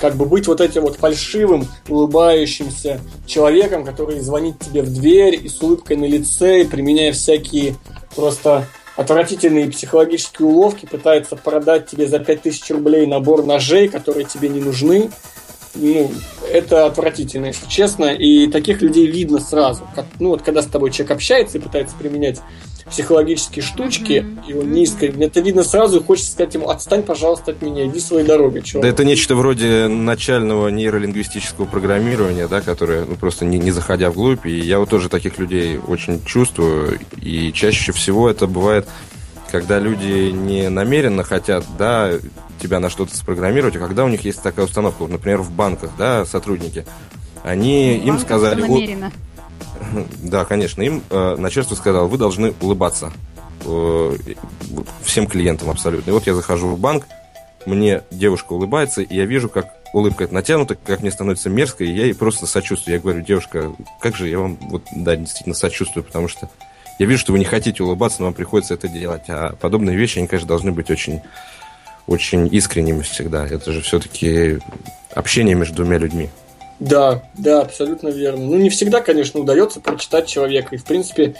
как 0.00 0.16
бы 0.16 0.24
быть 0.24 0.46
вот 0.46 0.60
этим 0.60 0.82
вот 0.82 0.96
фальшивым, 0.96 1.66
улыбающимся 1.88 3.00
человеком, 3.26 3.84
который 3.84 4.20
звонит 4.20 4.58
тебе 4.58 4.82
в 4.82 4.92
дверь 4.92 5.38
и 5.42 5.48
с 5.48 5.60
улыбкой 5.62 5.96
на 5.96 6.04
лице, 6.04 6.64
применяя 6.64 7.12
всякие 7.12 7.76
просто 8.14 8.66
отвратительные 8.96 9.70
психологические 9.70 10.48
уловки, 10.48 10.86
пытается 10.86 11.36
продать 11.36 11.86
тебе 11.86 12.06
за 12.06 12.18
5000 12.18 12.70
рублей 12.70 13.06
набор 13.06 13.44
ножей, 13.44 13.88
которые 13.88 14.24
тебе 14.24 14.48
не 14.48 14.60
нужны. 14.60 15.10
Ну, 15.74 16.10
это 16.50 16.86
отвратительно, 16.86 17.46
если 17.46 17.68
честно, 17.68 18.06
и 18.06 18.48
таких 18.48 18.82
людей 18.82 19.06
видно 19.06 19.38
сразу. 19.38 19.86
Как, 19.94 20.06
ну, 20.18 20.30
вот 20.30 20.42
когда 20.42 20.62
с 20.62 20.66
тобой 20.66 20.90
человек 20.90 21.12
общается 21.12 21.58
и 21.58 21.60
пытается 21.60 21.94
применять 21.96 22.40
психологические 22.90 23.62
штучки, 23.62 24.24
mm-hmm. 24.24 24.50
и 24.50 24.54
он 24.54 24.72
низко. 24.72 25.06
Это 25.06 25.40
видно 25.40 25.64
сразу, 25.64 26.00
и 26.00 26.02
хочется 26.02 26.32
сказать 26.32 26.54
ему, 26.54 26.68
отстань, 26.68 27.02
пожалуйста, 27.02 27.52
от 27.52 27.62
меня, 27.62 27.86
иди 27.86 28.00
своей 28.00 28.26
дорогой. 28.26 28.62
Чувак. 28.62 28.82
Да 28.82 28.88
это 28.88 29.04
нечто 29.04 29.34
вроде 29.34 29.88
начального 29.88 30.68
нейролингвистического 30.68 31.66
программирования, 31.66 32.48
да, 32.48 32.60
которое, 32.60 33.04
ну, 33.04 33.16
просто 33.16 33.44
не, 33.44 33.58
не 33.58 33.70
заходя 33.70 34.10
вглубь, 34.10 34.46
и 34.46 34.58
я 34.58 34.78
вот 34.78 34.90
тоже 34.90 35.08
таких 35.08 35.38
людей 35.38 35.78
очень 35.78 36.24
чувствую, 36.24 36.98
и 37.20 37.52
чаще 37.52 37.92
всего 37.92 38.28
это 38.28 38.46
бывает, 38.46 38.88
когда 39.50 39.78
люди 39.78 40.30
не 40.30 40.68
намеренно 40.68 41.22
хотят, 41.22 41.64
да, 41.78 42.12
тебя 42.60 42.80
на 42.80 42.90
что-то 42.90 43.16
спрограммировать, 43.16 43.76
а 43.76 43.78
когда 43.78 44.04
у 44.04 44.08
них 44.08 44.24
есть 44.24 44.42
такая 44.42 44.66
установка, 44.66 45.02
вот, 45.02 45.10
например, 45.10 45.40
в 45.42 45.50
банках, 45.50 45.90
да, 45.96 46.24
сотрудники, 46.24 46.84
они 47.42 47.96
им 47.96 48.18
сказали... 48.18 48.62
Намеренно. 48.62 49.12
Да, 50.22 50.44
конечно. 50.44 50.82
Им 50.82 51.02
э, 51.10 51.36
начальство 51.36 51.74
сказало, 51.74 52.06
вы 52.06 52.18
должны 52.18 52.54
улыбаться 52.60 53.12
э, 53.64 54.16
всем 55.02 55.26
клиентам 55.26 55.70
абсолютно. 55.70 56.10
И 56.10 56.12
вот 56.12 56.26
я 56.26 56.34
захожу 56.34 56.68
в 56.68 56.78
банк, 56.78 57.06
мне 57.66 58.02
девушка 58.10 58.52
улыбается, 58.52 59.02
и 59.02 59.14
я 59.14 59.26
вижу, 59.26 59.48
как 59.48 59.66
улыбка 59.92 60.24
это 60.24 60.34
натянута, 60.34 60.74
как 60.74 61.00
мне 61.00 61.10
становится 61.10 61.50
мерзко, 61.50 61.84
и 61.84 61.90
я 61.90 62.04
ей 62.04 62.14
просто 62.14 62.46
сочувствую. 62.46 62.94
Я 62.94 63.00
говорю, 63.00 63.22
девушка, 63.22 63.72
как 64.00 64.16
же 64.16 64.28
я 64.28 64.38
вам, 64.38 64.56
вот, 64.60 64.82
да, 64.94 65.16
действительно 65.16 65.54
сочувствую, 65.54 66.04
потому 66.04 66.28
что 66.28 66.48
я 66.98 67.06
вижу, 67.06 67.20
что 67.20 67.32
вы 67.32 67.38
не 67.38 67.44
хотите 67.44 67.82
улыбаться, 67.82 68.20
но 68.20 68.26
вам 68.26 68.34
приходится 68.34 68.74
это 68.74 68.88
делать. 68.88 69.22
А 69.28 69.54
подобные 69.60 69.96
вещи, 69.96 70.18
они, 70.18 70.26
конечно, 70.26 70.48
должны 70.48 70.72
быть 70.72 70.90
очень, 70.90 71.20
очень 72.06 72.48
искренними 72.52 73.02
всегда. 73.02 73.46
Это 73.46 73.72
же 73.72 73.80
все-таки 73.82 74.58
общение 75.14 75.54
между 75.54 75.76
двумя 75.76 75.98
людьми. 75.98 76.30
Да, 76.80 77.22
да, 77.36 77.62
абсолютно 77.62 78.08
верно. 78.08 78.44
Ну, 78.44 78.56
не 78.56 78.70
всегда, 78.70 79.00
конечно, 79.00 79.40
удается 79.40 79.80
прочитать 79.80 80.26
человека. 80.26 80.74
И, 80.74 80.78
в 80.78 80.84
принципе, 80.84 81.34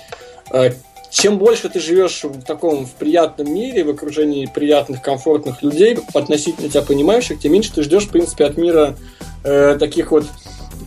э, 0.53 0.73
чем 1.11 1.39
больше 1.39 1.69
ты 1.69 1.81
живешь 1.81 2.25
в 2.25 2.43
таком 2.43 2.87
в 2.87 2.93
приятном 2.93 3.53
мире, 3.53 3.85
в 3.85 3.91
окружении 3.91 4.47
приятных, 4.47 5.01
комфортных 5.01 5.63
людей, 5.63 5.99
относительно 6.13 6.69
тебя 6.69 6.83
понимающих, 6.83 7.39
тем 7.39 7.53
меньше 7.53 7.73
ты 7.73 7.83
ждешь, 7.83 8.07
в 8.07 8.11
принципе, 8.11 8.45
от 8.47 8.57
мира 8.57 8.97
э, 9.45 9.77
таких 9.79 10.11
вот 10.11 10.25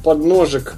подножек 0.04 0.76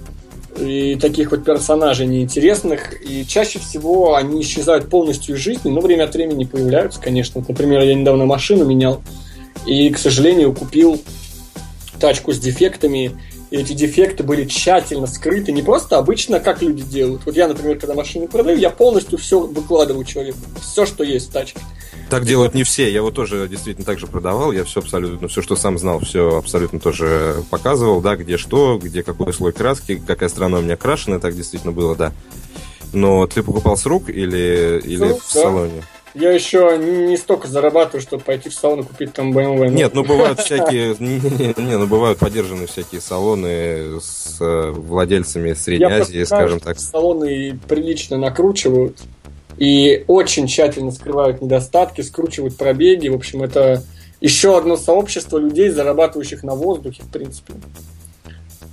и 0.60 0.96
таких 0.96 1.32
вот 1.32 1.44
персонажей 1.44 2.06
неинтересных. 2.06 3.02
И 3.02 3.26
чаще 3.26 3.58
всего 3.58 4.16
они 4.16 4.42
исчезают 4.42 4.90
полностью 4.90 5.36
из 5.36 5.40
жизни, 5.40 5.72
но 5.72 5.82
время 5.82 6.04
от 6.04 6.14
времени 6.14 6.44
появляются, 6.44 7.02
конечно. 7.02 7.42
Вот, 7.42 7.50
например, 7.50 7.82
я 7.82 7.96
недавно 7.96 8.26
машину 8.26 8.66
менял, 8.66 9.02
и, 9.66 9.90
к 9.90 9.98
сожалению, 9.98 10.54
купил 10.54 11.02
тачку 12.00 12.34
с 12.34 12.40
дефектами, 12.40 13.12
и 13.54 13.58
эти 13.58 13.74
дефекты 13.74 14.24
были 14.24 14.46
тщательно 14.46 15.06
скрыты, 15.06 15.52
не 15.52 15.62
просто 15.62 16.00
обычно, 16.00 16.40
как 16.40 16.64
люди 16.64 16.82
делают. 16.82 17.22
Вот 17.24 17.36
я, 17.36 17.48
например, 17.48 17.78
когда 17.78 17.94
машину 17.94 18.28
продаю, 18.28 18.58
я 18.58 18.72
полностью 18.72 19.20
все 19.20 19.40
выкладываю 19.42 20.04
человеку, 20.06 20.40
все, 20.60 20.88
что 20.88 21.04
есть 21.04 21.30
в 21.30 21.34
тачке. 21.34 21.60
Так 22.10 22.26
делают 22.26 22.56
не 22.56 22.64
все. 22.64 22.92
Я 22.92 23.04
вот 23.04 23.14
тоже 23.14 23.48
действительно 23.48 23.86
так 23.86 24.00
же 24.00 24.08
продавал. 24.08 24.54
Я 24.54 24.64
все 24.64 24.80
абсолютно, 24.80 25.28
все, 25.28 25.44
что 25.44 25.56
сам 25.56 25.78
знал, 25.78 26.00
все 26.00 26.36
абсолютно 26.36 26.80
тоже 26.80 27.44
показывал, 27.52 28.02
да, 28.02 28.16
где 28.16 28.38
что, 28.38 28.80
где 28.82 29.04
какой 29.04 29.32
слой 29.32 29.52
краски, 29.52 30.02
какая 30.04 30.30
страна 30.30 30.58
у 30.58 30.62
меня 30.64 30.76
крашена, 30.76 31.20
так 31.20 31.36
действительно 31.36 31.74
было, 31.74 31.96
да. 31.96 32.12
Но 32.92 33.28
ты 33.28 33.44
покупал 33.44 33.78
с 33.78 33.86
рук 33.86 34.10
или, 34.10 34.82
или 34.84 35.10
рук, 35.10 35.22
в 35.22 35.32
да. 35.32 35.42
салоне? 35.42 35.84
Я 36.14 36.32
еще 36.32 36.78
не 36.78 37.18
столько 37.18 37.48
зарабатываю, 37.48 38.02
чтобы 38.02 38.24
пойти 38.24 38.50
в 38.50 38.54
салон 38.54 38.82
и 38.82 38.84
купить 38.84 39.14
там 39.14 39.36
BMW. 39.36 39.70
Нет, 39.70 39.96
ну 39.96 40.04
бывают 40.04 40.40
всякие, 40.40 40.96
не, 41.00 41.78
ну 41.78 41.88
бывают 41.88 42.20
поддержанные 42.20 42.68
всякие 42.68 43.02
салоны 43.02 44.00
с 44.00 44.38
э, 44.40 44.72
владельцами 44.72 45.54
Средней 45.54 45.88
Азии, 45.88 46.24
скажем 46.24 46.60
так. 46.60 46.78
Салоны 46.78 47.60
прилично 47.68 48.18
накручивают 48.18 49.00
и 49.58 50.04
очень 50.08 50.48
тщательно 50.48 50.92
скрывают 50.92 51.42
недостатки, 51.42 52.02
скручивают 52.02 52.58
пробеги. 52.58 53.08
В 53.08 53.16
общем, 53.16 53.42
это 53.42 53.84
еще 54.22 54.56
одно 54.56 54.78
сообщество 54.78 55.40
людей, 55.40 55.70
зарабатывающих 55.70 56.44
на 56.44 56.54
воздухе, 56.54 57.02
в 57.04 57.12
принципе 57.12 57.54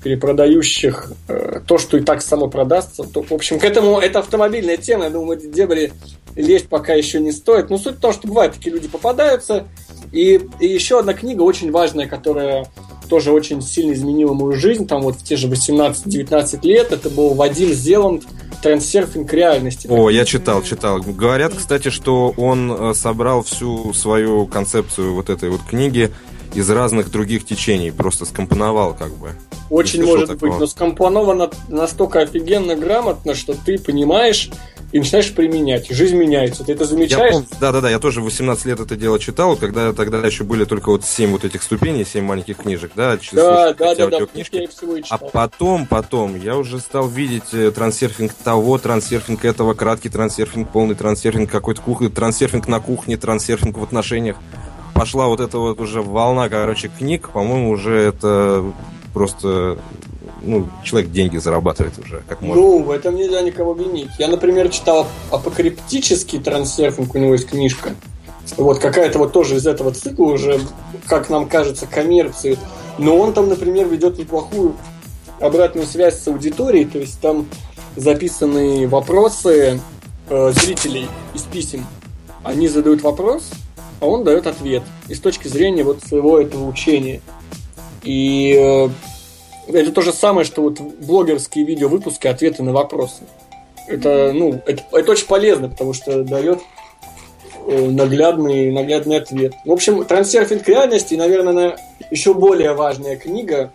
перепродающих 0.02 1.12
э, 1.28 1.60
то, 1.66 1.78
что 1.78 1.96
и 1.96 2.00
так 2.00 2.22
само 2.22 2.48
продастся. 2.48 3.04
То, 3.04 3.22
в 3.22 3.32
общем, 3.32 3.58
к 3.58 3.64
этому 3.64 3.98
это 3.98 4.20
автомобильная 4.20 4.76
тема. 4.76 5.04
Я 5.04 5.10
думаю, 5.10 5.38
дебри 5.38 5.92
лезть 6.36 6.68
пока 6.68 6.94
еще 6.94 7.20
не 7.20 7.32
стоит. 7.32 7.70
Но 7.70 7.78
суть 7.78 7.96
в 7.96 8.00
том, 8.00 8.12
что 8.12 8.28
бывают 8.28 8.54
такие 8.54 8.72
люди 8.72 8.88
попадаются. 8.88 9.66
И, 10.12 10.40
и 10.58 10.66
еще 10.66 10.98
одна 10.98 11.14
книга 11.14 11.42
очень 11.42 11.70
важная, 11.70 12.06
которая 12.06 12.66
тоже 13.10 13.32
очень 13.32 13.60
сильно 13.60 13.92
изменила 13.92 14.32
мою 14.32 14.52
жизнь, 14.52 14.86
там 14.86 15.02
вот 15.02 15.16
в 15.16 15.24
те 15.24 15.36
же 15.36 15.48
18-19 15.48 16.60
лет, 16.62 16.92
это 16.92 17.10
был 17.10 17.34
Вадим 17.34 17.72
Зеланд 17.72 18.22
«Трансерфинг 18.62 19.32
реальности». 19.32 19.88
О, 19.90 20.10
я 20.10 20.24
читал, 20.24 20.62
читал. 20.62 21.00
Говорят, 21.00 21.52
кстати, 21.54 21.90
что 21.90 22.32
он 22.36 22.70
э, 22.72 22.94
собрал 22.94 23.42
всю 23.42 23.92
свою 23.94 24.46
концепцию 24.46 25.14
вот 25.14 25.28
этой 25.28 25.50
вот 25.50 25.62
книги 25.68 26.10
из 26.54 26.68
разных 26.70 27.10
других 27.10 27.44
течений, 27.44 27.90
просто 27.90 28.24
скомпоновал 28.24 28.94
как 28.94 29.12
бы. 29.12 29.32
Очень 29.68 30.04
может 30.04 30.36
быть, 30.38 30.52
но 30.58 30.66
скомпоновано 30.66 31.50
настолько 31.68 32.20
офигенно 32.20 32.74
грамотно, 32.74 33.34
что 33.34 33.54
ты 33.54 33.78
понимаешь, 33.78 34.50
и 34.92 34.98
начинаешь 34.98 35.32
применять. 35.32 35.88
Жизнь 35.90 36.16
меняется. 36.16 36.64
Ты 36.64 36.72
это 36.72 36.84
замечаешь? 36.84 37.44
Да-да-да, 37.60 37.90
я 37.90 37.98
тоже 37.98 38.20
18 38.20 38.64
лет 38.66 38.80
это 38.80 38.96
дело 38.96 39.18
читал, 39.18 39.56
когда 39.56 39.92
тогда 39.92 40.18
еще 40.26 40.44
были 40.44 40.64
только 40.64 40.90
вот 40.90 41.04
7 41.04 41.30
вот 41.30 41.44
этих 41.44 41.62
ступеней, 41.62 42.04
7 42.04 42.24
маленьких 42.24 42.56
книжек, 42.56 42.92
да? 42.96 43.18
Да, 43.32 43.72
да, 43.74 43.94
да, 43.94 44.06
да, 44.08 44.26
книжки. 44.26 44.68
А 45.08 45.18
потом, 45.18 45.86
потом, 45.86 46.40
я 46.40 46.56
уже 46.56 46.80
стал 46.80 47.08
видеть 47.08 47.52
э, 47.52 47.70
трансерфинг 47.70 48.32
того, 48.32 48.78
трансерфинг 48.78 49.44
этого, 49.44 49.74
краткий 49.74 50.08
трансерфинг, 50.08 50.70
полный 50.70 50.94
трансерфинг, 50.94 51.50
какой-то 51.50 51.80
кухня, 51.82 52.10
трансерфинг 52.10 52.66
на 52.66 52.80
кухне, 52.80 53.16
трансерфинг 53.16 53.78
в 53.78 53.82
отношениях. 53.82 54.36
Пошла 55.00 55.28
вот 55.28 55.40
эта 55.40 55.56
вот 55.56 55.80
уже 55.80 56.02
волна, 56.02 56.50
короче, 56.50 56.88
книг, 56.88 57.30
по-моему, 57.30 57.70
уже 57.70 57.96
это 57.96 58.70
просто 59.14 59.78
ну, 60.42 60.68
человек 60.84 61.10
деньги 61.10 61.38
зарабатывает 61.38 61.98
уже, 61.98 62.22
как 62.28 62.42
можно. 62.42 62.62
Ну, 62.62 62.82
в 62.82 62.90
этом 62.90 63.16
нельзя 63.16 63.40
никого 63.40 63.72
винить. 63.72 64.10
Я, 64.18 64.28
например, 64.28 64.68
читал 64.68 65.06
апокриптический 65.30 66.38
трансерфинг, 66.38 67.14
у 67.14 67.18
него 67.18 67.32
есть 67.32 67.48
книжка. 67.48 67.94
Вот 68.58 68.78
какая-то 68.78 69.18
вот 69.18 69.32
тоже 69.32 69.56
из 69.56 69.66
этого 69.66 69.90
цикла 69.92 70.32
уже, 70.32 70.60
как 71.06 71.30
нам 71.30 71.48
кажется, 71.48 71.86
коммерции. 71.86 72.58
Но 72.98 73.16
он 73.16 73.32
там, 73.32 73.48
например, 73.48 73.88
ведет 73.88 74.18
неплохую 74.18 74.74
обратную 75.40 75.86
связь 75.86 76.20
с 76.20 76.28
аудиторией, 76.28 76.84
то 76.84 76.98
есть 76.98 77.18
там 77.22 77.46
записаны 77.96 78.86
вопросы 78.86 79.80
э, 80.28 80.52
зрителей 80.52 81.08
из 81.32 81.40
писем. 81.44 81.86
Они 82.44 82.68
задают 82.68 83.00
вопрос, 83.00 83.50
а 84.00 84.06
он 84.06 84.24
дает 84.24 84.46
ответ. 84.46 84.82
И 85.08 85.14
с 85.14 85.20
точки 85.20 85.48
зрения 85.48 85.84
вот 85.84 86.02
своего 86.02 86.40
этого 86.40 86.66
учения. 86.66 87.20
И 88.02 88.56
э, 88.58 88.88
это 89.68 89.92
то 89.92 90.00
же 90.00 90.12
самое, 90.12 90.44
что 90.44 90.62
вот 90.62 90.80
блогерские 90.80 91.64
видео-выпуски, 91.64 92.26
ответы 92.26 92.62
на 92.62 92.72
вопросы. 92.72 93.22
Это, 93.86 94.32
ну, 94.32 94.60
это, 94.66 94.82
это 94.92 95.12
очень 95.12 95.26
полезно, 95.26 95.68
потому 95.68 95.92
что 95.92 96.22
дает 96.22 96.60
э, 97.66 97.88
наглядный, 97.90 98.70
наглядный 98.70 99.18
ответ. 99.18 99.54
В 99.64 99.72
общем, 99.72 100.04
трансерфинг 100.04 100.66
реальности, 100.66 101.14
и, 101.14 101.16
наверное, 101.16 101.76
еще 102.10 102.34
более 102.34 102.72
важная 102.72 103.16
книга, 103.16 103.72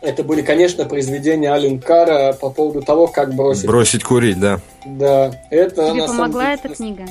это 0.00 0.24
были, 0.24 0.40
конечно, 0.40 0.86
произведения 0.86 1.52
Ален 1.52 1.78
Кара 1.78 2.32
по 2.32 2.48
поводу 2.48 2.80
того, 2.82 3.06
как 3.06 3.34
бросить. 3.34 3.66
Бросить 3.66 4.02
курить, 4.02 4.40
да. 4.40 4.60
Да, 4.86 5.30
это... 5.50 5.92
Тебе 5.92 6.06
помогла 6.06 6.54
эта 6.54 6.70
книга? 6.70 7.06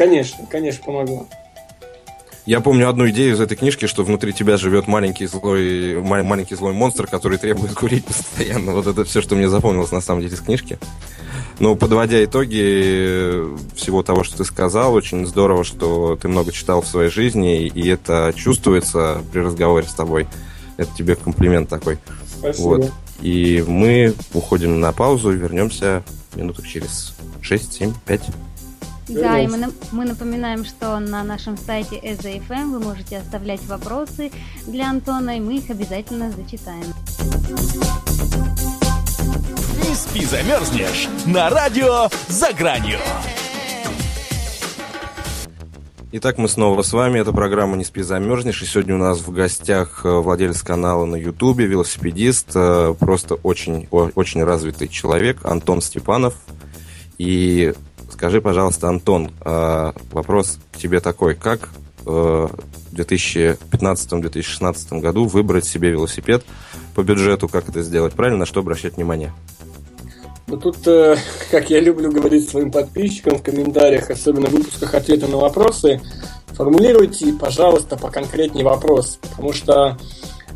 Конечно, 0.00 0.46
конечно, 0.48 0.82
помогла. 0.82 1.26
Я 2.46 2.62
помню 2.62 2.88
одну 2.88 3.10
идею 3.10 3.34
из 3.34 3.40
этой 3.40 3.54
книжки, 3.54 3.84
что 3.84 4.02
внутри 4.02 4.32
тебя 4.32 4.56
живет 4.56 4.86
маленький 4.88 5.26
злой, 5.26 6.00
маленький 6.00 6.54
злой 6.54 6.72
монстр, 6.72 7.06
который 7.06 7.36
требует 7.36 7.74
курить 7.74 8.06
постоянно. 8.06 8.72
Вот 8.72 8.86
это 8.86 9.04
все, 9.04 9.20
что 9.20 9.34
мне 9.36 9.46
запомнилось 9.50 9.92
на 9.92 10.00
самом 10.00 10.22
деле 10.22 10.32
из 10.32 10.40
книжки. 10.40 10.78
Но 11.58 11.74
подводя 11.74 12.24
итоги 12.24 13.44
всего 13.76 14.02
того, 14.02 14.24
что 14.24 14.38
ты 14.38 14.46
сказал, 14.46 14.94
очень 14.94 15.26
здорово, 15.26 15.64
что 15.64 16.16
ты 16.16 16.28
много 16.28 16.50
читал 16.50 16.80
в 16.80 16.86
своей 16.86 17.10
жизни, 17.10 17.66
и 17.66 17.88
это 17.90 18.32
чувствуется 18.34 19.22
при 19.30 19.40
разговоре 19.40 19.86
с 19.86 19.92
тобой. 19.92 20.28
Это 20.78 20.90
тебе 20.96 21.14
комплимент 21.14 21.68
такой. 21.68 21.98
Спасибо. 22.38 22.64
Вот. 22.64 22.92
И 23.20 23.62
мы 23.68 24.14
уходим 24.32 24.80
на 24.80 24.92
паузу 24.92 25.30
вернемся 25.30 26.02
минуток 26.34 26.66
через 26.66 27.12
6, 27.42 27.74
7, 27.74 27.92
5. 28.06 28.22
Да, 29.10 29.40
и 29.40 29.48
мы, 29.48 29.72
мы 29.90 30.04
напоминаем, 30.04 30.64
что 30.64 30.98
на 31.00 31.24
нашем 31.24 31.56
сайте 31.56 31.96
SAFM 31.96 32.70
вы 32.70 32.78
можете 32.78 33.18
оставлять 33.18 33.64
вопросы 33.66 34.30
для 34.66 34.88
Антона, 34.88 35.36
и 35.36 35.40
мы 35.40 35.56
их 35.56 35.68
обязательно 35.68 36.30
зачитаем. 36.30 36.84
Не 39.84 39.94
спи, 39.96 40.24
замерзнешь 40.24 41.08
на 41.26 41.50
радио 41.50 42.08
«За 42.28 42.52
гранью». 42.52 42.98
Итак, 46.12 46.38
мы 46.38 46.48
снова 46.48 46.82
с 46.82 46.92
вами. 46.92 47.18
Это 47.18 47.32
программа 47.32 47.76
«Не 47.76 47.84
спи, 47.84 48.02
замерзнешь». 48.02 48.62
И 48.62 48.66
сегодня 48.66 48.94
у 48.94 48.98
нас 48.98 49.20
в 49.20 49.32
гостях 49.32 50.04
э, 50.04 50.08
владелец 50.08 50.62
канала 50.62 51.04
на 51.04 51.16
Ютубе, 51.16 51.66
велосипедист, 51.66 52.50
э, 52.54 52.94
просто 52.98 53.36
очень, 53.36 53.88
очень 53.90 54.42
развитый 54.44 54.88
человек, 54.88 55.44
Антон 55.44 55.80
Степанов. 55.80 56.34
И 57.18 57.74
Скажи, 58.20 58.42
пожалуйста, 58.42 58.86
Антон, 58.86 59.30
а, 59.40 59.94
вопрос 60.12 60.58
тебе 60.76 61.00
такой. 61.00 61.34
Как 61.34 61.70
э, 62.04 62.06
в 62.10 62.94
2015-2016 62.94 65.00
году 65.00 65.24
выбрать 65.24 65.64
себе 65.64 65.88
велосипед 65.88 66.44
по 66.94 67.02
бюджету, 67.02 67.48
как 67.48 67.70
это 67.70 67.80
сделать 67.80 68.12
правильно, 68.12 68.40
на 68.40 68.44
что 68.44 68.60
обращать 68.60 68.98
внимание? 68.98 69.32
Ну 70.48 70.58
тут, 70.58 70.86
э, 70.86 71.16
как 71.50 71.70
я 71.70 71.80
люблю 71.80 72.12
говорить 72.12 72.46
своим 72.46 72.70
подписчикам 72.70 73.38
в 73.38 73.42
комментариях, 73.42 74.10
особенно 74.10 74.48
в 74.48 74.52
выпусках 74.52 74.92
ответа 74.92 75.26
на 75.26 75.38
вопросы, 75.38 76.02
формулируйте, 76.48 77.32
пожалуйста, 77.32 77.96
поконкретнее 77.96 78.66
вопрос, 78.66 79.18
потому 79.22 79.54
что 79.54 79.96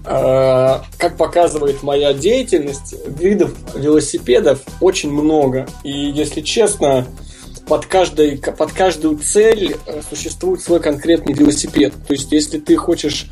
э, 0.05 0.81
как 0.99 1.17
показывает 1.17 1.83
моя 1.83 2.13
деятельность, 2.13 2.95
видов 3.19 3.55
велосипедов 3.75 4.61
очень 4.83 5.11
много. 5.11 5.67
И 5.83 5.91
если 5.91 6.43
честно, 6.43 7.07
под, 7.67 7.87
каждой, 7.87 8.39
под 8.39 8.73
каждую 8.73 9.19
цель 9.19 9.77
э, 9.87 10.03
существует 10.09 10.61
свой 10.61 10.81
конкретный 10.81 11.35
велосипед. 11.35 11.95
То 12.07 12.15
есть, 12.15 12.31
если 12.33 12.59
ты 12.59 12.77
хочешь 12.77 13.31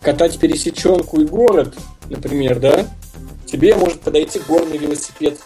катать 0.00 0.38
пересеченку 0.38 1.20
и 1.20 1.24
город, 1.24 1.74
например, 2.08 2.60
да, 2.60 2.86
тебе 3.46 3.74
может 3.74 4.00
подойти 4.00 4.40
горный 4.46 4.78
велосипед. 4.78 5.38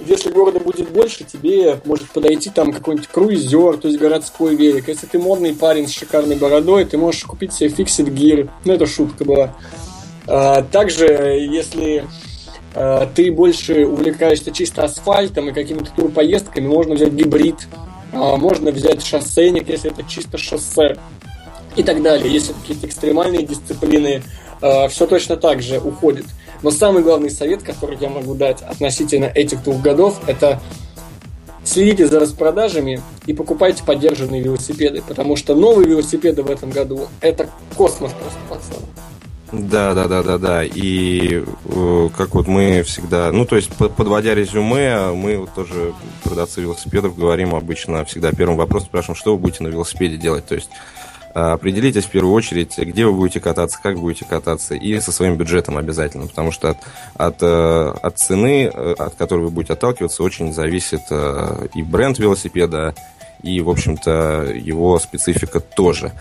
Если 0.00 0.30
города 0.30 0.60
будет 0.60 0.90
больше, 0.90 1.24
тебе 1.24 1.80
может 1.84 2.08
подойти 2.10 2.50
там 2.50 2.72
какой-нибудь 2.72 3.08
круизер, 3.08 3.78
то 3.78 3.88
есть 3.88 3.98
городской 4.00 4.54
велик. 4.54 4.86
Если 4.86 5.06
ты 5.06 5.18
модный 5.18 5.54
парень 5.54 5.88
с 5.88 5.92
шикарной 5.92 6.36
бородой, 6.36 6.84
ты 6.84 6.96
можешь 6.96 7.24
купить 7.24 7.52
себе 7.52 7.70
Fixed 7.70 8.06
Gear. 8.14 8.48
Ну, 8.64 8.72
это 8.72 8.86
шутка 8.86 9.24
была. 9.24 9.56
А, 10.28 10.62
также, 10.62 11.06
если 11.06 12.04
Э, 12.74 13.06
ты 13.14 13.30
больше 13.32 13.86
увлекаешься 13.86 14.50
чисто 14.50 14.84
асфальтом 14.84 15.48
и 15.48 15.52
какими-то 15.52 15.90
турпоездками, 15.94 16.66
можно 16.66 16.94
взять 16.94 17.12
гибрид, 17.12 17.56
а, 18.12 18.36
можно 18.36 18.70
взять 18.70 19.04
шоссейник, 19.04 19.68
если 19.68 19.90
это 19.90 20.02
чисто 20.08 20.38
шоссе 20.38 20.96
и 21.76 21.82
так 21.82 22.02
далее. 22.02 22.32
Если 22.32 22.52
какие-то 22.52 22.86
экстремальные 22.86 23.44
дисциплины, 23.44 24.22
э, 24.60 24.88
все 24.88 25.06
точно 25.06 25.36
так 25.36 25.62
же 25.62 25.78
уходит. 25.78 26.26
Но 26.62 26.70
самый 26.70 27.02
главный 27.02 27.30
совет, 27.30 27.62
который 27.62 27.96
я 28.00 28.08
могу 28.08 28.34
дать 28.34 28.62
относительно 28.62 29.26
этих 29.26 29.62
двух 29.62 29.80
годов, 29.80 30.20
это 30.26 30.60
следите 31.64 32.06
за 32.06 32.18
распродажами 32.18 33.00
и 33.26 33.32
покупайте 33.32 33.84
поддержанные 33.84 34.42
велосипеды, 34.42 35.02
потому 35.06 35.36
что 35.36 35.54
новые 35.54 35.88
велосипеды 35.88 36.42
в 36.42 36.50
этом 36.50 36.70
году 36.70 37.08
это 37.20 37.48
космос 37.76 38.12
просто, 38.12 38.38
пацаны. 38.48 38.86
Да, 39.52 39.94
да, 39.94 40.08
да, 40.08 40.22
да, 40.22 40.38
да. 40.38 40.64
И 40.64 41.42
э, 41.64 42.08
как 42.16 42.34
вот 42.34 42.46
мы 42.46 42.82
всегда, 42.82 43.32
ну 43.32 43.46
то 43.46 43.56
есть 43.56 43.70
подводя 43.74 44.34
резюме, 44.34 45.12
мы 45.12 45.38
вот 45.38 45.54
тоже 45.54 45.94
продавцы 46.22 46.60
велосипедов 46.60 47.16
говорим 47.16 47.54
обычно 47.54 48.04
всегда 48.04 48.30
первым 48.32 48.58
вопросом 48.58 48.88
спрашиваем, 48.88 49.16
что 49.16 49.32
вы 49.32 49.38
будете 49.38 49.64
на 49.64 49.68
велосипеде 49.68 50.18
делать. 50.18 50.44
То 50.46 50.54
есть 50.54 50.68
э, 51.34 51.40
определитесь 51.40 52.04
в 52.04 52.10
первую 52.10 52.34
очередь, 52.34 52.76
где 52.76 53.06
вы 53.06 53.12
будете 53.12 53.40
кататься, 53.40 53.78
как 53.82 53.98
будете 53.98 54.26
кататься, 54.26 54.74
и 54.74 55.00
со 55.00 55.12
своим 55.12 55.36
бюджетом 55.36 55.78
обязательно, 55.78 56.26
потому 56.26 56.52
что 56.52 56.70
от, 56.70 56.78
от, 57.14 57.36
э, 57.40 57.94
от 58.02 58.18
цены, 58.18 58.66
от 58.66 59.14
которой 59.14 59.44
вы 59.44 59.50
будете 59.50 59.72
отталкиваться, 59.72 60.22
очень 60.22 60.52
зависит 60.52 61.02
и 61.74 61.82
бренд 61.82 62.18
велосипеда, 62.18 62.94
и, 63.42 63.60
в 63.60 63.70
общем-то, 63.70 64.52
его 64.54 64.98
специфика 64.98 65.60
тоже. 65.60 66.12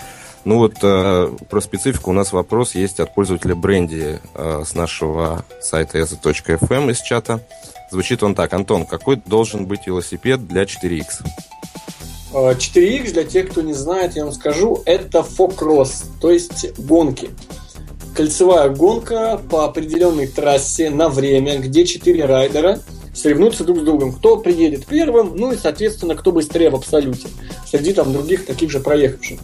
Ну 0.48 0.60
вот 0.60 0.76
э, 0.82 1.30
про 1.50 1.60
специфику 1.60 2.12
у 2.12 2.14
нас 2.14 2.32
вопрос 2.32 2.74
есть 2.74 3.02
от 3.02 3.14
пользователя 3.14 3.54
Бренди 3.54 4.22
э, 4.34 4.64
с 4.66 4.76
нашего 4.76 5.44
сайта 5.60 5.98
eza.fm 6.00 6.74
эм 6.74 6.90
из 6.90 7.02
чата. 7.02 7.46
Звучит 7.92 8.24
он 8.24 8.34
так. 8.34 8.54
Антон, 8.54 8.86
какой 8.86 9.18
должен 9.18 9.66
быть 9.66 9.88
велосипед 9.88 10.48
для 10.48 10.64
4X? 10.64 11.04
4X, 12.32 13.10
э, 13.10 13.12
для 13.12 13.26
тех, 13.26 13.50
кто 13.50 13.62
не 13.62 13.74
знает, 13.74 14.16
я 14.16 14.24
вам 14.24 14.32
скажу, 14.32 14.82
это 14.86 15.22
фокросс, 15.22 16.06
то 16.22 16.32
есть 16.32 16.80
гонки. 16.80 17.32
Кольцевая 18.16 18.70
гонка 18.70 19.42
по 19.52 19.66
определенной 19.66 20.28
трассе 20.28 20.90
на 20.90 21.10
время, 21.10 21.60
где 21.60 21.86
4 21.86 22.24
райдера 22.24 22.80
соревнуются 23.14 23.66
друг 23.66 23.80
с 23.80 23.84
другом. 23.84 24.14
Кто 24.14 24.38
приедет 24.38 24.86
первым, 24.86 25.36
ну 25.36 25.52
и, 25.52 25.58
соответственно, 25.58 26.16
кто 26.16 26.32
быстрее 26.32 26.70
в 26.70 26.76
абсолюте. 26.76 27.28
Среди 27.70 27.92
там 27.92 28.14
других 28.14 28.46
таких 28.46 28.72
же 28.72 28.80
проехавших. 28.80 29.40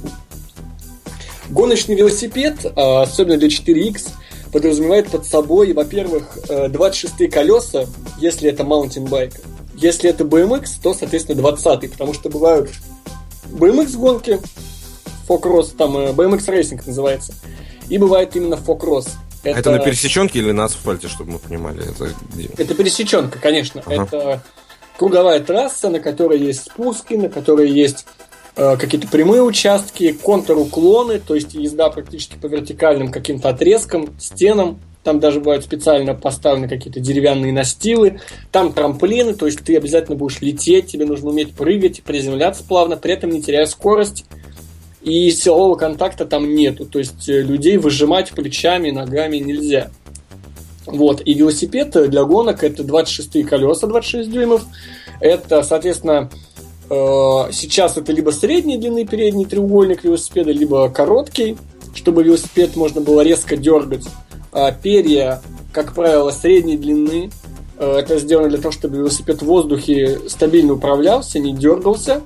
Гоночный 1.54 1.96
велосипед, 1.96 2.66
а, 2.76 3.04
особенно 3.04 3.38
для 3.38 3.48
4X, 3.48 4.10
подразумевает 4.52 5.10
под 5.10 5.26
собой, 5.26 5.74
во-первых, 5.74 6.38
26 6.48 7.22
э, 7.22 7.28
колеса, 7.28 7.86
если 8.20 8.50
это 8.50 8.64
маунтинбайк. 8.64 9.34
Если 9.76 10.10
это 10.10 10.24
BMX, 10.24 10.70
то, 10.82 10.94
соответственно, 10.94 11.38
20 11.38 11.92
потому 11.92 12.14
что 12.14 12.30
бывают 12.30 12.70
BMX 13.46 13.98
гонки, 13.98 14.40
Фокросс, 15.28 15.70
там 15.70 15.98
BMX 15.98 16.44
э, 16.48 16.60
Racing 16.60 16.82
называется. 16.86 17.34
и 17.90 17.98
бывает 17.98 18.36
именно 18.36 18.58
фокросс. 18.58 19.08
Это... 19.44 19.60
это 19.60 19.72
на 19.72 19.80
пересеченке 19.80 20.40
или 20.40 20.52
на 20.52 20.66
асфальте, 20.66 21.08
чтобы 21.08 21.34
мы 21.34 21.40
понимали? 21.40 21.84
Это, 21.84 22.14
это 22.58 22.76
пересеченка, 22.76 23.40
конечно. 23.40 23.82
Ага. 23.86 24.04
Это 24.04 24.44
круговая 24.98 25.40
трасса, 25.40 25.90
на 25.90 26.00
которой 26.00 26.40
есть 26.40 26.66
спуски, 26.66 27.16
на 27.16 27.30
которой 27.30 27.70
есть 27.70 28.06
какие-то 28.56 29.08
прямые 29.08 29.42
участки, 29.42 30.12
контур-уклоны, 30.12 31.20
то 31.20 31.36
есть 31.36 31.54
езда 31.54 31.90
практически 31.90 32.38
по 32.38 32.48
вертикальным 32.48 33.12
каким-то 33.12 33.50
отрезкам, 33.50 34.14
стенам. 34.20 34.80
Там 35.04 35.20
даже 35.20 35.40
бывают 35.40 35.66
специально 35.66 36.14
поставлены 36.14 36.70
какие-то 36.70 37.02
деревянные 37.02 37.52
настилы. 37.52 38.22
Там 38.52 38.72
трамплины, 38.72 39.34
то 39.34 39.46
есть 39.46 39.60
ты 39.64 39.76
обязательно 39.76 40.16
будешь 40.16 40.40
лететь, 40.42 40.88
тебе 40.88 41.06
нужно 41.06 41.32
уметь 41.32 41.54
прыгать, 41.54 42.04
приземляться 42.04 42.64
плавно, 42.64 42.96
при 42.96 43.14
этом 43.14 43.30
не 43.32 43.42
теряя 43.42 43.66
скорость. 43.66 44.26
И 45.02 45.30
силового 45.32 45.76
контакта 45.76 46.26
там 46.26 46.56
нету. 46.56 46.86
То 46.86 47.00
есть 47.00 47.28
э, 47.28 47.42
людей 47.42 47.76
выжимать 47.76 48.32
плечами, 48.32 48.90
ногами 48.90 49.36
нельзя. 49.38 49.92
Вот. 50.86 51.22
И 51.26 51.34
велосипед 51.34 52.10
для 52.10 52.24
гонок 52.24 52.64
это 52.64 52.84
26 52.84 53.46
колеса 53.46 53.88
26 53.88 54.32
дюймов. 54.32 54.66
Это, 55.20 55.64
соответственно, 55.64 56.30
э, 56.32 56.38
сейчас 56.90 57.98
это 57.98 58.12
либо 58.12 58.32
средней 58.32 58.78
длины 58.78 59.06
передний 59.06 59.46
треугольник 59.46 60.04
велосипеда, 60.04 60.52
либо 60.52 60.90
короткий, 60.90 61.58
чтобы 61.94 62.24
велосипед 62.24 62.76
можно 62.76 63.02
было 63.02 63.22
резко 63.22 63.56
дергать. 63.56 64.06
А 64.52 64.72
перья, 64.72 65.42
как 65.72 65.94
правило, 65.94 66.32
средней 66.32 66.78
длины. 66.78 67.32
Э, 67.78 67.98
это 67.98 68.20
сделано 68.20 68.50
для 68.50 68.60
того, 68.60 68.72
чтобы 68.72 68.98
велосипед 68.98 69.42
в 69.42 69.46
воздухе 69.46 70.20
стабильно 70.28 70.74
управлялся, 70.74 71.40
не 71.40 71.54
дергался. 71.54 72.22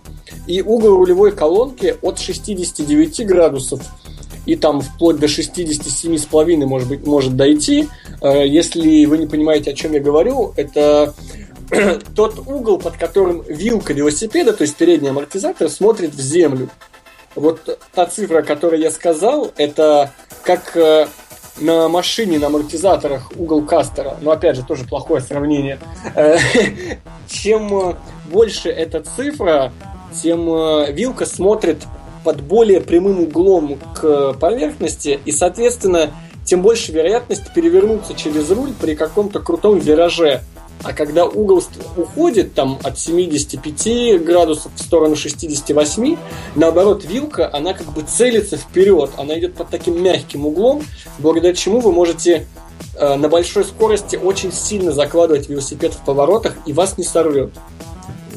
И 0.46 0.62
угол 0.62 0.98
рулевой 0.98 1.32
колонки 1.32 1.96
от 2.02 2.20
69 2.20 3.26
градусов 3.26 3.82
и 4.46 4.56
там 4.56 4.82
вплоть 4.82 5.20
до 5.20 5.26
67,5 5.28 6.65
может 6.65 6.88
быть 6.88 7.06
может 7.06 7.36
дойти. 7.36 7.88
Э, 8.22 8.48
если 8.48 9.06
вы 9.06 9.17
не 9.17 9.28
понимаете, 9.28 9.72
о 9.72 9.74
чем 9.74 9.93
я 9.93 10.00
говорю, 10.00 10.54
это 10.56 11.13
тот 12.15 12.39
угол, 12.47 12.80
под 12.80 12.97
которым 12.97 13.43
вилка 13.47 13.93
велосипеда, 13.93 14.53
то 14.53 14.63
есть 14.63 14.75
передний 14.75 15.10
амортизатор, 15.10 15.69
смотрит 15.69 16.13
в 16.13 16.19
землю. 16.19 16.69
Вот 17.36 17.80
та 17.93 18.06
цифра, 18.06 18.41
которую 18.41 18.82
я 18.82 18.89
сказал, 18.89 19.51
это 19.58 20.12
как 20.43 20.75
э, 20.75 21.08
на 21.60 21.88
машине, 21.88 22.39
на 22.39 22.47
амортизаторах 22.47 23.32
угол 23.36 23.63
кастера. 23.63 24.17
Но 24.21 24.32
опять 24.32 24.56
же, 24.56 24.63
тоже 24.63 24.86
плохое 24.86 25.21
сравнение. 25.21 25.80
Э, 26.15 26.38
чем 27.30 27.95
больше 28.32 28.69
эта 28.69 29.03
цифра, 29.15 29.71
тем 30.21 30.47
вилка 30.93 31.25
смотрит 31.25 31.84
под 32.23 32.41
более 32.41 32.82
прямым 32.82 33.21
углом 33.21 33.80
к 33.95 34.34
поверхности, 34.34 35.19
и, 35.23 35.32
соответственно, 35.32 36.12
тем 36.43 36.62
больше 36.62 36.91
вероятность 36.91 37.53
перевернуться 37.53 38.13
через 38.15 38.49
руль 38.51 38.73
при 38.80 38.95
каком-то 38.95 39.39
крутом 39.39 39.80
вираже. 39.80 40.41
А 40.84 40.94
когда 40.94 41.26
угол 41.26 41.63
уходит 41.96 42.54
там 42.54 42.80
от 42.84 43.00
75 43.00 44.24
градусов 44.24 44.72
в 44.76 44.80
сторону 44.82 45.16
68, 45.16 46.18
наоборот, 46.56 47.04
вилка, 47.04 47.50
она 47.54 47.74
как 47.74 47.88
бы 47.88 48.04
целится 48.04 48.58
вперед. 48.58 49.12
Она 49.18 49.38
идет 49.40 49.56
под 49.56 49.70
таким 49.70 50.02
мягким 50.02 50.46
углом, 50.46 50.84
благодаря 51.20 51.54
чему 51.54 51.80
вы 51.80 51.92
можете 51.92 52.48
э, 52.96 53.16
на 53.16 53.28
большой 53.28 53.66
скорости 53.66 54.16
очень 54.16 54.52
сильно 54.52 54.92
закладывать 54.92 55.50
велосипед 55.50 55.94
в 55.94 56.06
поворотах 56.06 56.56
и 56.66 56.74
вас 56.74 56.98
не 56.98 57.04
сорвет. 57.04 57.52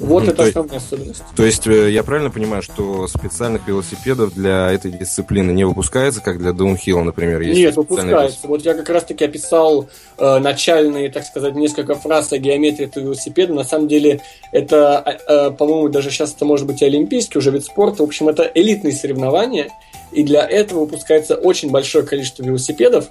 Вот 0.00 0.26
это 0.26 0.44
основная 0.44 0.78
особенность. 0.78 1.22
То 1.36 1.44
есть 1.44 1.66
э, 1.66 1.90
я 1.90 2.02
правильно 2.02 2.30
понимаю, 2.30 2.62
что 2.62 3.06
специальных 3.06 3.68
велосипедов 3.68 4.34
для 4.34 4.72
этой 4.72 4.90
дисциплины 4.90 5.50
не 5.52 5.64
выпускается, 5.64 6.20
как 6.20 6.38
для 6.38 6.52
даунхилла, 6.52 7.02
например? 7.02 7.40
Есть 7.42 7.58
Нет, 7.58 7.76
выпускается. 7.76 8.38
Вот 8.44 8.62
я 8.62 8.74
как 8.74 8.88
раз-таки 8.88 9.24
описал 9.24 9.88
э, 10.18 10.38
начальные, 10.38 11.10
так 11.10 11.24
сказать, 11.24 11.54
несколько 11.54 11.94
фраз 11.94 12.32
о 12.32 12.38
геометрии 12.38 12.86
этого 12.86 13.04
велосипеда. 13.04 13.52
На 13.52 13.64
самом 13.64 13.88
деле 13.88 14.22
это, 14.52 15.02
э, 15.04 15.32
э, 15.32 15.50
по-моему, 15.50 15.88
даже 15.90 16.10
сейчас 16.10 16.34
это 16.34 16.44
может 16.44 16.66
быть 16.66 16.80
и 16.80 16.86
олимпийский 16.86 17.38
уже 17.38 17.50
вид 17.50 17.64
спорта. 17.64 18.02
В 18.02 18.06
общем, 18.06 18.28
это 18.28 18.50
элитные 18.54 18.94
соревнования, 18.94 19.68
и 20.12 20.22
для 20.22 20.48
этого 20.48 20.80
выпускается 20.80 21.34
очень 21.36 21.70
большое 21.70 22.04
количество 22.06 22.42
велосипедов. 22.42 23.08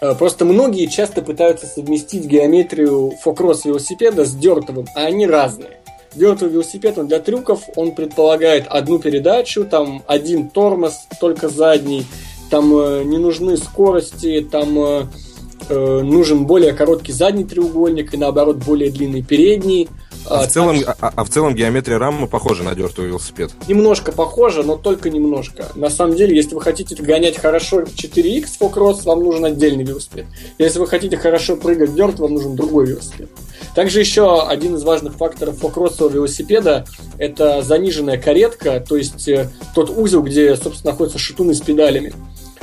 Э, 0.00 0.14
просто 0.14 0.44
многие 0.44 0.86
часто 0.86 1.22
пытаются 1.22 1.66
совместить 1.66 2.24
геометрию 2.24 3.12
фокросс 3.22 3.64
велосипеда 3.64 4.24
с 4.24 4.34
дертовым, 4.34 4.86
а 4.94 5.06
они 5.06 5.26
разные. 5.26 5.78
Вертовый 6.18 6.52
велосипед, 6.52 6.98
он 6.98 7.06
для 7.06 7.20
трюков, 7.20 7.62
он 7.76 7.92
предполагает 7.92 8.66
одну 8.66 8.98
передачу, 8.98 9.64
там 9.64 10.02
один 10.06 10.48
тормоз, 10.50 11.06
только 11.20 11.48
задний, 11.48 12.04
там 12.50 12.76
э, 12.76 13.04
не 13.04 13.18
нужны 13.18 13.56
скорости, 13.56 14.46
там 14.50 14.78
э, 14.78 15.06
э, 15.68 16.02
нужен 16.02 16.44
более 16.44 16.72
короткий 16.72 17.12
задний 17.12 17.44
треугольник 17.44 18.14
и 18.14 18.16
наоборот 18.16 18.56
более 18.56 18.90
длинный 18.90 19.22
передний. 19.22 19.88
А, 20.30 20.46
в, 20.46 20.48
целом, 20.48 20.82
так, 20.82 20.96
а, 21.00 21.12
а 21.14 21.24
в 21.24 21.30
целом 21.30 21.54
геометрия 21.54 21.98
рамы 21.98 22.26
похожа 22.26 22.62
на 22.62 22.74
дертовый 22.74 23.10
велосипед? 23.10 23.50
Немножко 23.66 24.12
похожа, 24.12 24.62
но 24.62 24.76
только 24.76 25.10
немножко. 25.10 25.66
На 25.74 25.90
самом 25.90 26.16
деле, 26.16 26.36
если 26.36 26.54
вы 26.54 26.60
хотите 26.60 26.94
гонять 26.94 27.38
хорошо 27.38 27.82
4X 27.82 28.58
фокросс, 28.58 29.04
вам 29.04 29.24
нужен 29.24 29.44
отдельный 29.44 29.84
велосипед. 29.84 30.26
Если 30.58 30.78
вы 30.78 30.86
хотите 30.86 31.16
хорошо 31.16 31.56
прыгать 31.56 31.94
дерт, 31.94 32.18
вам 32.18 32.34
нужен 32.34 32.56
другой 32.56 32.86
велосипед. 32.86 33.30
Также 33.74 34.00
еще 34.00 34.42
один 34.42 34.76
из 34.76 34.82
важных 34.82 35.14
факторов 35.14 35.58
фокроссового 35.58 36.12
велосипеда– 36.12 36.84
это 37.18 37.62
заниженная 37.62 38.18
каретка, 38.18 38.80
то 38.80 38.96
есть 38.96 39.28
э, 39.28 39.50
тот 39.74 39.90
узел, 39.90 40.22
где, 40.22 40.56
собственно, 40.56 40.92
находятся 40.92 41.18
шатуны 41.18 41.54
с 41.54 41.60
педалями. 41.60 42.12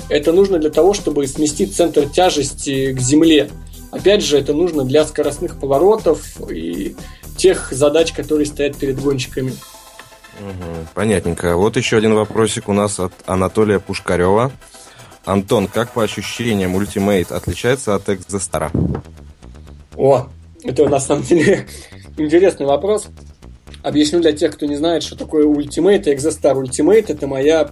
Это 0.09 0.31
нужно 0.31 0.59
для 0.59 0.69
того, 0.69 0.93
чтобы 0.93 1.25
сместить 1.27 1.75
центр 1.75 2.07
тяжести 2.07 2.93
к 2.93 2.99
земле. 2.99 3.49
Опять 3.91 4.23
же, 4.23 4.37
это 4.37 4.53
нужно 4.53 4.83
для 4.83 5.05
скоростных 5.05 5.59
поворотов 5.59 6.39
и 6.49 6.95
тех 7.37 7.71
задач, 7.71 8.13
которые 8.13 8.45
стоят 8.45 8.77
перед 8.77 8.99
гонщиками. 9.01 9.53
Угу, 10.39 10.87
понятненько. 10.93 11.55
Вот 11.55 11.77
еще 11.77 11.97
один 11.97 12.13
вопросик 12.13 12.67
у 12.67 12.73
нас 12.73 12.99
от 12.99 13.13
Анатолия 13.25 13.79
Пушкарева. 13.79 14.51
Антон, 15.23 15.67
как 15.67 15.91
по 15.91 16.03
ощущениям 16.03 16.75
Ultimate 16.77 17.33
отличается 17.33 17.95
от 17.95 18.09
Экзостара? 18.09 18.71
О, 19.95 20.27
это 20.63 20.87
на 20.87 20.99
самом 20.99 21.23
деле 21.23 21.67
интересный 22.17 22.65
вопрос. 22.65 23.07
Объясню 23.81 24.19
для 24.19 24.33
тех, 24.33 24.53
кто 24.53 24.65
не 24.65 24.75
знает, 24.75 25.03
что 25.03 25.15
такое 25.15 25.45
Ultimate 25.45 26.03
и 26.03 26.15
Exostar. 26.15 26.61
Ultimate 26.61 27.05
это 27.07 27.27
моя 27.27 27.69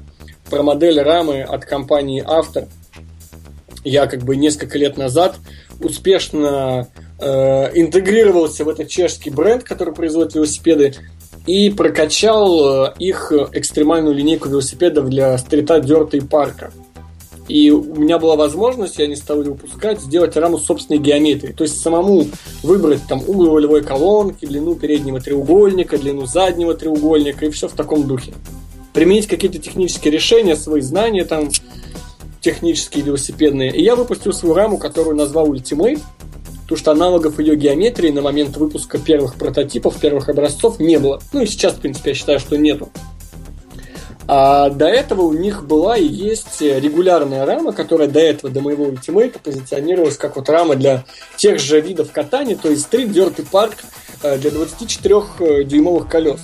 промодель 0.49 0.99
рамы 1.01 1.41
от 1.41 1.65
компании 1.65 2.23
Автор. 2.25 2.67
Я 3.83 4.07
как 4.07 4.21
бы 4.21 4.35
несколько 4.35 4.77
лет 4.77 4.97
назад 4.97 5.37
успешно 5.79 6.87
интегрировался 7.19 8.65
в 8.65 8.69
этот 8.69 8.89
чешский 8.89 9.29
бренд, 9.29 9.63
который 9.63 9.93
производит 9.93 10.35
велосипеды, 10.35 10.95
и 11.45 11.69
прокачал 11.69 12.85
э, 12.85 12.93
их 12.99 13.31
экстремальную 13.31 14.15
линейку 14.15 14.49
велосипедов 14.49 15.09
для 15.09 15.37
стрита, 15.37 15.79
дерта 15.79 16.17
и 16.17 16.21
парка. 16.21 16.71
И 17.49 17.69
у 17.71 17.95
меня 17.95 18.19
была 18.19 18.37
возможность, 18.37 18.97
я 18.99 19.07
не 19.07 19.17
стал 19.17 19.41
ее 19.41 19.51
выпускать, 19.51 19.99
сделать 19.99 20.37
раму 20.37 20.57
собственной 20.57 20.99
геометрии. 20.99 21.51
То 21.51 21.65
есть 21.65 21.81
самому 21.81 22.27
выбрать 22.63 23.01
там 23.09 23.21
угол 23.27 23.49
рулевой 23.49 23.83
колонки, 23.83 24.45
длину 24.45 24.75
переднего 24.75 25.19
треугольника, 25.19 25.97
длину 25.97 26.25
заднего 26.25 26.73
треугольника 26.73 27.45
и 27.45 27.49
все 27.49 27.67
в 27.67 27.73
таком 27.73 28.07
духе. 28.07 28.33
Применить 28.93 29.27
какие-то 29.27 29.59
технические 29.59 30.13
решения, 30.13 30.55
свои 30.55 30.79
знания 30.79 31.25
там 31.25 31.49
технические 32.39 33.03
велосипедные. 33.03 33.75
И 33.75 33.83
я 33.83 33.97
выпустил 33.97 34.31
свою 34.31 34.55
раму, 34.55 34.77
которую 34.77 35.17
назвал 35.17 35.53
Ultimate, 35.53 35.99
потому 36.73 36.81
что 36.81 36.91
аналогов 36.91 37.39
ее 37.39 37.55
геометрии 37.55 38.09
на 38.09 38.23
момент 38.23 38.57
выпуска 38.57 38.97
первых 38.97 39.35
прототипов, 39.35 39.99
первых 39.99 40.27
образцов 40.29 40.79
не 40.79 40.97
было. 40.97 41.21
Ну 41.31 41.41
и 41.41 41.45
сейчас, 41.45 41.73
в 41.73 41.81
принципе, 41.81 42.11
я 42.11 42.15
считаю, 42.15 42.39
что 42.39 42.57
нету. 42.57 42.89
А 44.27 44.71
до 44.71 44.87
этого 44.87 45.21
у 45.21 45.33
них 45.33 45.67
была 45.67 45.97
и 45.97 46.07
есть 46.07 46.61
регулярная 46.61 47.45
рама, 47.45 47.73
которая 47.73 48.07
до 48.07 48.19
этого, 48.19 48.51
до 48.51 48.61
моего 48.61 48.85
ультимейта, 48.85 49.37
позиционировалась 49.37 50.17
как 50.17 50.35
вот 50.35 50.49
рама 50.49 50.75
для 50.75 51.05
тех 51.35 51.59
же 51.59 51.79
видов 51.79 52.11
катания, 52.11 52.55
то 52.55 52.69
есть 52.69 52.83
стрит, 52.83 53.11
дерт 53.11 53.37
и 53.37 53.43
парк 53.43 53.75
э, 54.23 54.39
для 54.39 54.49
24-дюймовых 54.49 56.09
колес. 56.09 56.39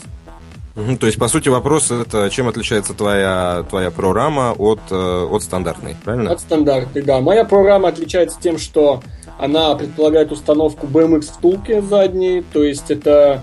То 1.00 1.08
есть, 1.08 1.18
по 1.18 1.28
сути, 1.28 1.50
вопрос 1.50 1.92
это 1.92 2.30
чем 2.30 2.48
отличается 2.48 2.94
твоя, 2.94 3.66
твоя 3.70 3.90
программа 3.92 4.54
от, 4.58 4.80
э, 4.92 5.28
от 5.30 5.42
стандартной, 5.42 5.96
правильно? 6.04 6.32
От 6.32 6.42
стандартной, 6.42 7.02
да. 7.02 7.20
Моя 7.20 7.44
программа 7.44 7.90
отличается 7.90 8.38
тем, 8.40 8.58
что 8.58 9.02
она 9.40 9.74
предполагает 9.76 10.32
установку 10.32 10.86
BMX 10.86 11.32
втулки 11.32 11.80
задней, 11.80 12.44
то 12.54 12.62
есть 12.62 12.92
это 12.92 13.42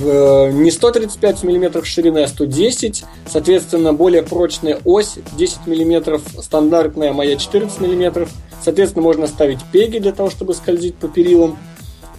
в, 0.00 0.50
не 0.50 0.70
135 0.70 1.44
мм 1.44 1.84
ширины, 1.84 2.18
а 2.18 2.28
110. 2.28 3.04
Соответственно, 3.26 3.92
более 3.92 4.22
прочная 4.22 4.78
ось 4.84 5.16
10 5.36 5.66
мм, 5.66 6.20
стандартная 6.40 7.12
моя 7.12 7.36
14 7.36 7.80
мм. 7.80 8.28
Соответственно, 8.62 9.04
можно 9.04 9.26
ставить 9.28 9.60
пеги 9.72 9.98
для 9.98 10.12
того, 10.12 10.30
чтобы 10.30 10.52
скользить 10.52 10.96
по 10.96 11.06
перилам. 11.06 11.56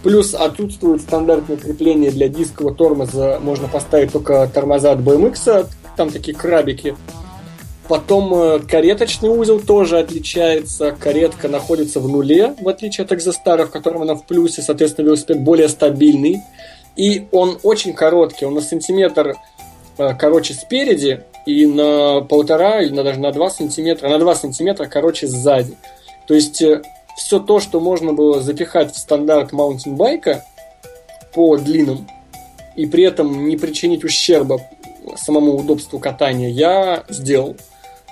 Плюс 0.02 0.34
отсутствует 0.34 1.02
стандартное 1.02 1.56
крепление 1.56 2.10
для 2.10 2.28
дискового 2.28 2.74
тормоза. 2.74 3.40
Можно 3.42 3.68
поставить 3.68 4.12
только 4.12 4.48
тормоза 4.52 4.92
от 4.92 5.00
BMX, 5.00 5.68
там 5.96 6.10
такие 6.10 6.36
крабики. 6.36 6.96
Потом 7.88 8.34
э, 8.34 8.58
кареточный 8.60 9.28
узел 9.28 9.60
тоже 9.60 9.98
отличается. 9.98 10.92
Каретка 10.92 11.48
находится 11.48 12.00
в 12.00 12.08
нуле, 12.08 12.54
в 12.60 12.68
отличие 12.68 13.04
от 13.04 13.12
экзостара, 13.12 13.66
в 13.66 13.70
котором 13.70 14.02
она 14.02 14.14
в 14.14 14.24
плюсе. 14.24 14.62
Соответственно, 14.62 15.06
велосипед 15.06 15.40
более 15.40 15.68
стабильный. 15.68 16.42
И 16.96 17.26
он 17.30 17.58
очень 17.62 17.92
короткий. 17.92 18.44
Он 18.44 18.54
на 18.54 18.60
сантиметр 18.60 19.36
э, 19.98 20.14
короче 20.18 20.54
спереди 20.54 21.22
и 21.46 21.66
на 21.66 22.22
полтора 22.22 22.82
или 22.82 22.92
на, 22.92 23.04
даже 23.04 23.20
на 23.20 23.30
два 23.30 23.50
сантиметра, 23.50 24.08
на 24.08 24.18
два 24.18 24.34
сантиметра 24.34 24.86
короче 24.86 25.28
сзади. 25.28 25.76
То 26.26 26.34
есть 26.34 26.60
э, 26.62 26.82
все 27.16 27.38
то, 27.38 27.60
что 27.60 27.80
можно 27.80 28.12
было 28.12 28.42
запихать 28.42 28.92
в 28.92 28.98
стандарт 28.98 29.52
маунтинбайка 29.52 30.44
по 31.34 31.56
длинам 31.56 32.08
и 32.74 32.86
при 32.86 33.04
этом 33.04 33.48
не 33.48 33.56
причинить 33.56 34.04
ущерба 34.04 34.60
самому 35.16 35.56
удобству 35.56 35.98
катания, 35.98 36.48
я 36.48 37.04
сделал. 37.08 37.56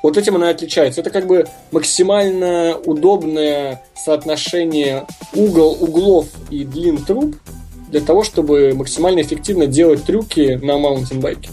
Вот 0.04 0.18
этим 0.18 0.36
она 0.36 0.50
отличается. 0.50 1.00
Это 1.00 1.08
как 1.08 1.26
бы 1.26 1.46
максимально 1.72 2.76
удобное 2.84 3.82
соотношение 3.96 5.06
угол 5.34 5.78
углов 5.80 6.26
и 6.50 6.62
длин 6.62 6.98
труб 6.98 7.36
для 7.88 8.02
того, 8.02 8.22
чтобы 8.22 8.74
максимально 8.74 9.22
эффективно 9.22 9.66
делать 9.66 10.04
трюки 10.04 10.60
на 10.62 10.76
маунтинбайке. 10.76 11.48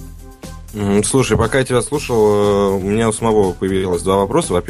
Слушай, 1.05 1.37
пока 1.37 1.59
я 1.59 1.63
тебя 1.63 1.81
слушал, 1.81 2.17
э, 2.17 2.67
у 2.75 2.79
меня 2.79 3.07
у 3.07 3.13
самого 3.13 3.53
появилось 3.53 4.01
два 4.01 4.17
вопроса. 4.17 4.51
Во-первых, 4.51 4.69